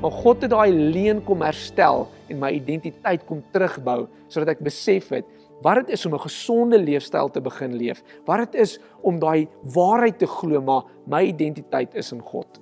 Maar 0.00 0.12
God 0.20 0.44
het 0.44 0.52
daai 0.52 0.72
leen 0.72 1.22
kom 1.24 1.40
herstel 1.44 2.06
en 2.28 2.40
my 2.40 2.50
identiteit 2.56 3.24
kom 3.28 3.40
terugbou 3.54 4.04
sodat 4.28 4.54
ek 4.56 4.64
besef 4.64 5.08
het 5.16 5.28
wat 5.64 5.82
dit 5.82 5.92
is 5.96 6.06
om 6.06 6.14
'n 6.14 6.24
gesonde 6.24 6.78
leefstyl 6.78 7.28
te 7.28 7.40
begin 7.40 7.76
leef. 7.76 8.02
Wat 8.24 8.52
dit 8.52 8.60
is 8.60 8.78
om 9.02 9.18
daai 9.18 9.48
waarheid 9.62 10.18
te 10.18 10.26
glo 10.26 10.60
maar 10.60 10.84
my 11.06 11.22
identiteit 11.24 11.94
is 11.94 12.12
in 12.12 12.20
God. 12.20 12.60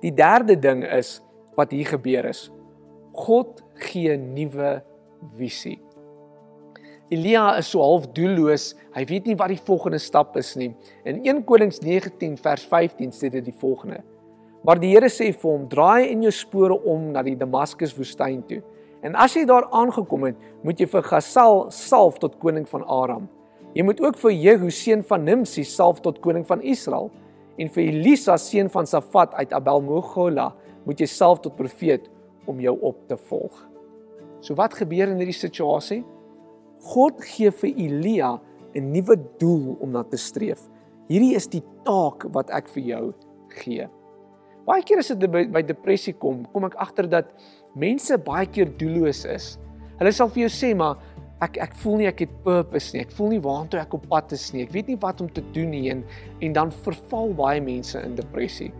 Die 0.00 0.14
derde 0.14 0.58
ding 0.58 0.84
is 0.84 1.20
wat 1.56 1.70
hier 1.70 1.86
gebeur 1.86 2.24
is. 2.24 2.50
God 3.12 3.62
gee 3.74 4.16
'n 4.16 4.32
nuwe 4.32 4.82
visie. 5.36 5.85
Elia 7.08 7.54
is 7.58 7.68
so 7.70 7.78
half 7.78 8.08
doelloos. 8.16 8.72
Hy 8.96 9.04
weet 9.06 9.28
nie 9.30 9.36
wat 9.38 9.52
die 9.52 9.60
volgende 9.62 10.00
stap 10.02 10.34
is 10.40 10.56
nie. 10.58 10.72
In 11.06 11.20
1 11.22 11.44
Konings 11.46 11.78
19 11.84 12.34
vers 12.42 12.64
15 12.66 13.12
sê 13.14 13.30
dit 13.30 13.44
die 13.46 13.54
volgende: 13.54 14.00
Maar 14.66 14.80
die 14.82 14.90
Here 14.90 15.06
sê 15.06 15.28
vir 15.30 15.50
hom: 15.50 15.68
"Draai 15.70 16.10
in 16.10 16.24
jou 16.26 16.32
spore 16.34 16.74
om 16.74 17.12
na 17.12 17.22
die 17.22 17.36
Damaskus 17.36 17.94
woestyn 17.94 18.42
toe. 18.48 18.58
En 19.02 19.14
as 19.14 19.36
jy 19.36 19.44
daar 19.46 19.68
aangekom 19.70 20.24
het, 20.24 20.34
moet 20.64 20.80
jy 20.80 20.86
vir 20.86 21.02
Gasal 21.02 21.70
salf 21.70 22.18
tot 22.18 22.40
koning 22.40 22.66
van 22.68 22.82
Aram. 22.82 23.28
Jy 23.74 23.84
moet 23.84 24.00
ook 24.00 24.18
vir 24.18 24.32
Jehu 24.32 24.70
seun 24.70 25.02
van 25.02 25.24
Nimsi 25.24 25.62
salf 25.64 26.00
tot 26.00 26.18
koning 26.20 26.46
van 26.46 26.62
Israel 26.62 27.10
en 27.58 27.68
vir 27.68 27.84
Elisa 27.84 28.36
seun 28.36 28.68
van 28.68 28.86
Safat 28.86 29.34
uit 29.34 29.52
Abel-Mogola 29.52 30.54
moet 30.84 30.98
jy 30.98 31.06
salf 31.06 31.40
tot 31.40 31.56
profeet 31.56 32.10
om 32.46 32.58
jou 32.60 32.76
op 32.80 33.06
te 33.06 33.16
volg." 33.16 33.68
So 34.40 34.54
wat 34.54 34.74
gebeur 34.74 35.08
in 35.08 35.18
hierdie 35.18 35.38
situasie? 35.38 36.02
God 36.86 37.22
gee 37.24 37.50
vir 37.50 37.72
Elia 37.74 38.32
'n 38.76 38.92
nuwe 38.92 39.16
doel 39.40 39.76
om 39.80 39.92
na 39.92 40.02
te 40.02 40.16
streef. 40.16 40.60
Hierdie 41.08 41.34
is 41.34 41.46
die 41.46 41.62
taak 41.84 42.26
wat 42.34 42.50
ek 42.50 42.68
vir 42.68 42.82
jou 42.82 43.04
gee. 43.62 43.86
Baie 44.66 44.82
keer 44.82 44.98
as 44.98 45.08
dit 45.08 45.30
by, 45.30 45.44
by 45.46 45.62
depressie 45.62 46.12
kom, 46.12 46.44
kom 46.52 46.66
ek 46.66 46.74
agter 46.82 47.06
dat 47.08 47.30
mense 47.78 48.18
baie 48.18 48.46
keer 48.46 48.66
doelloos 48.78 49.24
is. 49.24 49.58
Hulle 49.98 50.12
sal 50.12 50.28
vir 50.28 50.46
jou 50.46 50.52
sê 50.52 50.74
maar 50.76 50.98
ek 51.44 51.58
ek 51.62 51.74
voel 51.82 52.00
nie 52.00 52.08
ek 52.10 52.24
het 52.24 52.34
purpose 52.44 52.94
nie. 52.94 53.04
Ek 53.04 53.14
voel 53.14 53.36
nie 53.36 53.42
waartoe 53.44 53.80
ek 53.80 53.94
op 53.94 54.08
pad 54.10 54.32
is 54.32 54.52
nie. 54.52 54.64
Ek 54.66 54.74
weet 54.74 54.88
nie 54.88 54.98
wat 55.00 55.20
om 55.20 55.28
te 55.30 55.44
doen 55.54 55.70
nie 55.70 55.90
en 55.92 56.02
en 56.42 56.56
dan 56.56 56.74
verval 56.84 57.32
baie 57.38 57.62
mense 57.62 58.00
in 58.02 58.16
depressie. 58.18 58.72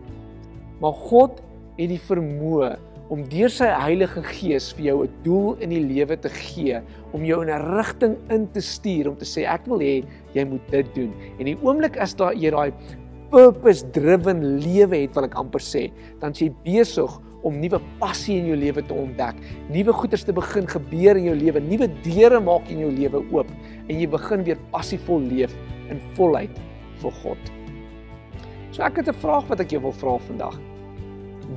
Maar 0.81 0.93
God 1.07 1.41
het 1.77 1.89
die 1.89 2.01
vermoë 2.01 2.75
om 3.13 3.23
deur 3.31 3.51
sy 3.51 3.67
Heilige 3.71 4.21
Gees 4.23 4.73
vir 4.75 4.85
jou 4.85 5.03
'n 5.03 5.11
doel 5.23 5.55
in 5.63 5.69
die 5.69 5.83
lewe 5.83 6.17
te 6.17 6.29
gee, 6.29 6.81
om 7.13 7.23
jou 7.23 7.41
in 7.41 7.49
'n 7.49 7.77
rigting 7.77 8.17
in 8.29 8.47
te 8.51 8.61
stuur 8.61 9.09
om 9.09 9.15
te 9.15 9.25
sê 9.25 9.45
ek 9.47 9.65
wil 9.67 9.79
hê 9.79 10.03
jy 10.33 10.45
moet 10.45 10.71
dit 10.71 10.95
doen. 10.95 11.13
En 11.39 11.45
die 11.45 11.57
oomblik 11.63 11.97
as 11.97 12.13
daar 12.13 12.33
jy 12.33 12.51
daai 12.51 12.71
purpose 13.31 13.83
driven 13.91 14.59
lewe 14.59 14.95
het 14.95 15.15
wat 15.15 15.25
ek 15.25 15.35
amper 15.35 15.59
sê, 15.59 15.91
dan 16.19 16.33
jy 16.33 16.51
besig 16.63 17.21
om 17.43 17.59
nuwe 17.59 17.79
passie 17.99 18.37
in 18.37 18.47
jou 18.47 18.57
lewe 18.57 18.81
te 18.81 18.93
ontdek, 18.93 19.35
nuwe 19.69 19.93
goeders 19.93 20.23
te 20.23 20.33
begin 20.33 20.67
gebeur 20.67 21.15
in 21.15 21.23
jou 21.23 21.35
lewe, 21.35 21.59
nuwe 21.59 21.87
deure 22.03 22.39
maak 22.39 22.69
in 22.69 22.79
jou 22.79 22.91
lewe 22.91 23.23
oop 23.31 23.47
en 23.87 23.99
jy 23.99 24.07
begin 24.07 24.43
weer 24.43 24.57
passievol 24.71 25.19
leef 25.19 25.53
in 25.89 26.01
volheid 26.15 26.59
vir 27.01 27.11
God. 27.23 27.37
So 28.71 28.83
ek 28.83 28.97
het 28.97 29.07
'n 29.07 29.21
vraag 29.21 29.47
wat 29.47 29.59
ek 29.59 29.71
jou 29.71 29.81
wil 29.81 29.91
vra 29.91 30.17
vandag. 30.17 30.59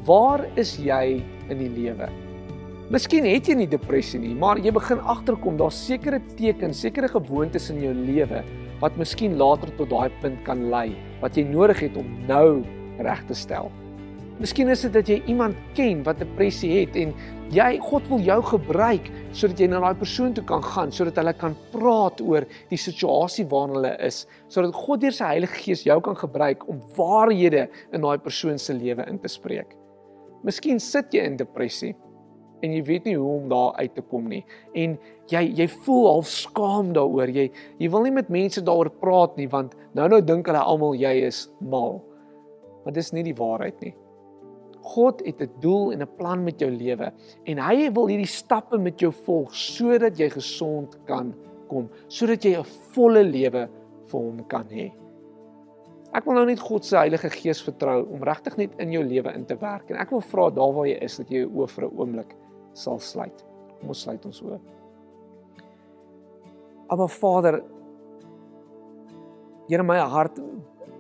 Waar 0.07 0.47
is 0.57 0.79
jy 0.79 1.23
in 1.51 1.61
die 1.63 1.71
lewe? 1.71 2.09
Miskien 2.91 3.23
het 3.29 3.47
jy 3.47 3.55
nie 3.55 3.69
depressie 3.71 4.19
nie, 4.19 4.33
maar 4.35 4.59
jy 4.59 4.73
begin 4.75 4.99
agterkom 5.13 5.59
daar's 5.61 5.79
sekere 5.79 6.19
tekens, 6.35 6.81
sekere 6.83 7.07
gewoontes 7.13 7.69
in 7.71 7.79
jou 7.85 7.93
lewe 7.95 8.41
wat 8.81 8.97
miskien 8.99 9.37
later 9.39 9.71
tot 9.79 9.93
daai 9.93 10.11
punt 10.23 10.41
kan 10.47 10.65
lei 10.73 10.89
wat 11.21 11.37
jy 11.39 11.45
nodig 11.47 11.85
het 11.85 12.01
om 12.01 12.09
nou 12.27 12.65
reg 12.99 13.23
te 13.29 13.37
stel. 13.39 13.71
Miskien 14.41 14.73
is 14.73 14.83
dit 14.87 14.95
dat 14.97 15.09
jy 15.13 15.19
iemand 15.29 15.59
ken 15.77 16.01
wat 16.07 16.19
depressie 16.19 16.71
het 16.79 16.95
en 16.97 17.11
jy 17.53 17.75
God 17.85 18.07
wil 18.09 18.23
jou 18.25 18.39
gebruik 18.49 19.11
sodat 19.37 19.61
jy 19.61 19.69
na 19.69 19.83
daai 19.85 20.01
persoon 20.01 20.33
toe 20.35 20.45
kan 20.49 20.65
gaan 20.65 20.91
sodat 20.97 21.21
hulle 21.21 21.35
kan 21.37 21.55
praat 21.75 22.23
oor 22.25 22.47
die 22.73 22.81
situasie 22.81 23.45
waarin 23.53 23.77
hulle 23.77 23.93
is 24.07 24.23
sodat 24.49 24.75
God 24.75 25.05
deur 25.05 25.15
sy 25.15 25.35
Heilige 25.35 25.61
Gees 25.67 25.85
jou 25.85 25.99
kan 26.09 26.17
gebruik 26.19 26.65
om 26.73 26.81
waarhede 26.97 27.69
in 27.93 28.03
daai 28.03 28.17
persoon 28.17 28.59
se 28.59 28.75
lewe 28.75 29.05
in 29.13 29.21
te 29.21 29.29
spreek. 29.29 29.77
Miskien 30.47 30.81
sit 30.81 31.13
jy 31.13 31.25
in 31.29 31.37
depressie 31.37 31.95
en 32.65 32.75
jy 32.77 32.83
weet 32.85 33.07
nie 33.09 33.17
hoe 33.17 33.39
om 33.39 33.49
daar 33.49 33.77
uit 33.81 33.95
te 33.97 34.03
kom 34.05 34.29
nie 34.29 34.43
en 34.77 34.97
jy 35.33 35.43
jy 35.57 35.67
voel 35.85 36.07
half 36.11 36.29
skaam 36.29 36.93
daaroor. 36.97 37.33
Jy 37.33 37.49
jy 37.81 37.89
wil 37.93 38.05
nie 38.05 38.15
met 38.17 38.33
mense 38.33 38.63
daaroor 38.65 38.93
praat 39.01 39.37
nie 39.41 39.49
want 39.53 39.77
nou 39.97 40.09
nou 40.13 40.21
dink 40.25 40.49
hulle 40.49 40.61
almal 40.61 40.97
jy 40.99 41.15
is 41.29 41.47
mal. 41.61 42.01
Maar 42.85 42.97
dis 42.97 43.13
nie 43.17 43.25
die 43.27 43.37
waarheid 43.37 43.81
nie. 43.85 43.95
God 44.81 45.21
het 45.27 45.43
'n 45.43 45.61
doel 45.61 45.93
en 45.93 46.03
'n 46.03 46.17
plan 46.17 46.45
met 46.45 46.61
jou 46.61 46.71
lewe 46.71 47.13
en 47.47 47.59
hy 47.59 47.91
wil 47.93 48.09
hierdie 48.09 48.27
stappe 48.27 48.79
met 48.79 48.99
jou 49.01 49.13
volg 49.13 49.55
sodat 49.55 50.19
jy 50.19 50.31
gesond 50.31 50.97
kan 51.07 51.35
kom, 51.69 51.89
sodat 52.09 52.45
jy 52.45 52.57
'n 52.57 52.65
volle 52.95 53.23
lewe 53.23 53.69
vir 54.07 54.21
hom 54.21 54.45
kan 54.49 54.67
hê. 54.69 54.91
Ek 56.11 56.25
wil 56.27 56.35
nou 56.41 56.47
net 56.49 56.59
God 56.59 56.85
se 56.85 56.97
Heilige 56.99 57.31
Gees 57.31 57.61
vertrou 57.63 58.03
om 58.11 58.25
regtig 58.27 58.57
net 58.59 58.73
in 58.83 58.91
jou 58.91 59.03
lewe 59.07 59.31
in 59.37 59.45
te 59.47 59.55
werk 59.61 59.93
en 59.93 59.99
ek 60.03 60.11
wil 60.11 60.25
vra 60.33 60.49
daar 60.51 60.73
waar 60.75 60.89
jy 60.89 60.97
is 61.07 61.21
dat 61.21 61.31
jy 61.31 61.45
jou 61.45 61.51
oë 61.61 61.69
vir 61.71 61.85
'n 61.87 61.97
oomblik 61.99 62.37
sal 62.75 62.99
sluit. 62.99 63.45
Kom 63.79 63.89
ons 63.89 64.03
sluit 64.03 64.27
ons 64.27 64.43
oë. 64.43 64.61
Maar 66.91 67.09
Vader, 67.09 67.63
Here 69.69 69.85
my 69.85 69.99
hart 69.99 70.41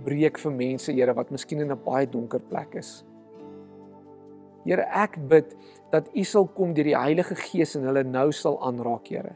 breek 0.04 0.38
vir 0.38 0.52
mense, 0.52 0.92
Here, 0.92 1.12
wat 1.12 1.30
miskien 1.30 1.60
in 1.60 1.72
'n 1.72 1.84
baie 1.84 2.06
donker 2.06 2.38
plek 2.38 2.76
is. 2.76 3.04
Here, 4.64 4.86
ek 4.92 5.18
bid 5.28 5.56
dat 5.90 6.08
U 6.14 6.24
sal 6.24 6.46
kom 6.46 6.72
deur 6.72 6.84
die 6.84 6.96
Heilige 6.96 7.34
Gees 7.34 7.74
en 7.76 7.82
hulle 7.82 8.04
nou 8.04 8.30
sal 8.32 8.62
aanraak, 8.62 9.08
Here. 9.08 9.34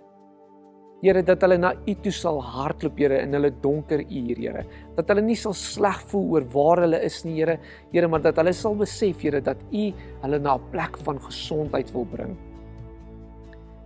Here 1.05 1.21
dat 1.21 1.43
hulle 1.45 1.59
na 1.61 1.75
U 1.85 1.95
toe 2.01 2.13
sal 2.17 2.39
hardloop 2.41 2.97
Here 2.97 3.19
in 3.21 3.37
hulle 3.37 3.51
donker 3.61 4.01
uur 4.01 4.39
Here. 4.41 4.63
Dat 4.97 5.11
hulle 5.13 5.25
nie 5.27 5.37
sal 5.37 5.53
sleg 5.53 5.99
voel 6.09 6.31
oor 6.39 6.47
waar 6.55 6.81
hulle 6.87 7.01
is 7.05 7.19
nie 7.27 7.35
Here. 7.43 7.59
Here 7.93 8.09
maar 8.09 8.23
dat 8.25 8.41
hulle 8.41 8.55
sal 8.57 8.79
besef 8.81 9.21
Here 9.21 9.43
dat 9.45 9.61
U 9.69 9.85
hulle 10.23 10.39
na 10.41 10.55
'n 10.57 10.71
plek 10.73 10.97
van 11.05 11.21
gesondheid 11.21 11.93
wil 11.93 12.09
bring. 12.09 12.33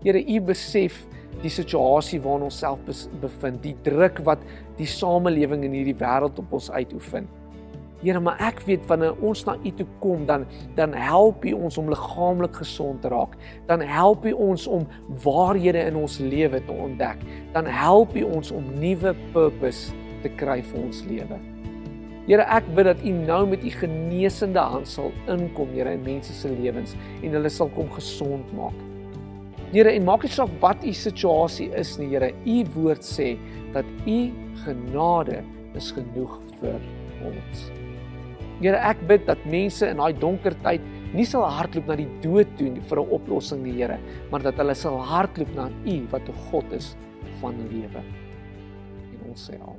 Here 0.05 0.23
U 0.23 0.41
besef 0.47 1.09
die 1.43 1.51
situasie 1.51 2.21
waarin 2.23 2.45
ons 2.47 2.59
self 2.59 2.79
bevind, 3.21 3.63
die 3.63 3.75
druk 3.83 4.23
wat 4.25 4.39
die 4.79 4.87
samelewing 4.87 5.65
in 5.65 5.75
hierdie 5.75 5.99
wêreld 5.99 6.39
op 6.39 6.53
ons 6.53 6.71
uitoefen. 6.71 7.27
Here, 7.99 8.21
maar 8.23 8.39
ek 8.47 8.61
weet 8.63 8.85
wanneer 8.87 9.17
ons 9.27 9.41
na 9.49 9.57
U 9.59 9.71
toe 9.75 9.87
kom, 9.99 10.23
dan 10.27 10.47
dan 10.79 10.93
help 10.95 11.43
U 11.45 11.53
ons 11.59 11.79
om 11.81 11.89
liggaamlik 11.91 12.61
gesond 12.61 13.03
te 13.03 13.11
raak. 13.11 13.35
Dan 13.67 13.83
help 13.83 14.27
U 14.27 14.33
ons 14.33 14.67
om 14.71 14.87
waarhede 15.25 15.83
in 15.91 15.99
ons 15.99 16.19
lewe 16.23 16.61
te 16.65 16.73
ontdek. 16.73 17.25
Dan 17.57 17.67
help 17.67 18.15
U 18.15 18.23
ons 18.23 18.53
om 18.55 18.67
nuwe 18.79 19.15
purpose 19.35 19.91
te 20.23 20.31
kry 20.39 20.61
vir 20.63 20.83
ons 20.83 21.03
lewe. 21.11 21.39
Here, 22.29 22.45
ek 22.45 22.69
bid 22.77 22.87
dat 22.87 23.03
U 23.03 23.15
nou 23.17 23.41
met 23.51 23.65
U 23.65 23.73
genesende 23.81 24.63
hand 24.63 24.87
sal 24.87 25.11
inkom, 25.33 25.73
Here, 25.75 25.97
in 25.97 26.05
mense 26.07 26.35
se 26.37 26.53
lewens 26.53 26.95
en 27.23 27.35
hulle 27.35 27.51
sal 27.51 27.73
kom 27.75 27.91
gesond 27.97 28.47
maak. 28.55 28.77
Here, 29.73 29.91
en 29.91 30.07
maak 30.07 30.23
nie 30.23 30.33
saak 30.33 30.53
wat 30.63 30.87
U 30.87 30.95
situasie 30.95 31.73
is 31.75 31.97
nie, 31.99 32.13
Here. 32.13 32.31
U 32.47 32.61
woord 32.77 33.03
sê 33.03 33.35
dat 33.75 33.89
U 34.07 34.21
genade 34.63 35.43
is 35.75 35.91
genoeg 35.97 36.39
vir 36.61 36.79
ons. 37.27 37.69
Here, 38.61 38.77
ek 38.77 39.05
bid 39.07 39.27
dat 39.27 39.45
mense 39.47 39.87
in 39.87 40.01
daai 40.01 40.13
donker 40.19 40.55
tyd 40.65 40.83
nie 41.15 41.25
sal 41.25 41.47
hardloop 41.47 41.87
na 41.87 41.97
die 41.97 42.09
dood 42.25 42.51
toe 42.59 42.73
vir 42.91 42.99
'n 42.99 43.13
oplossing 43.19 43.63
nie, 43.63 43.77
Here, 43.79 43.99
maar 44.31 44.43
dat 44.43 44.59
hulle 44.59 44.75
sal 44.75 44.99
hardloop 44.99 45.55
na 45.55 45.71
U 45.87 46.07
wat 46.11 46.29
'n 46.29 46.35
God 46.51 46.73
is 46.73 46.97
van 47.41 47.55
lewe. 47.71 48.03
En 49.13 49.31
ons 49.31 49.51
sê 49.51 49.55
amen. 49.55 49.78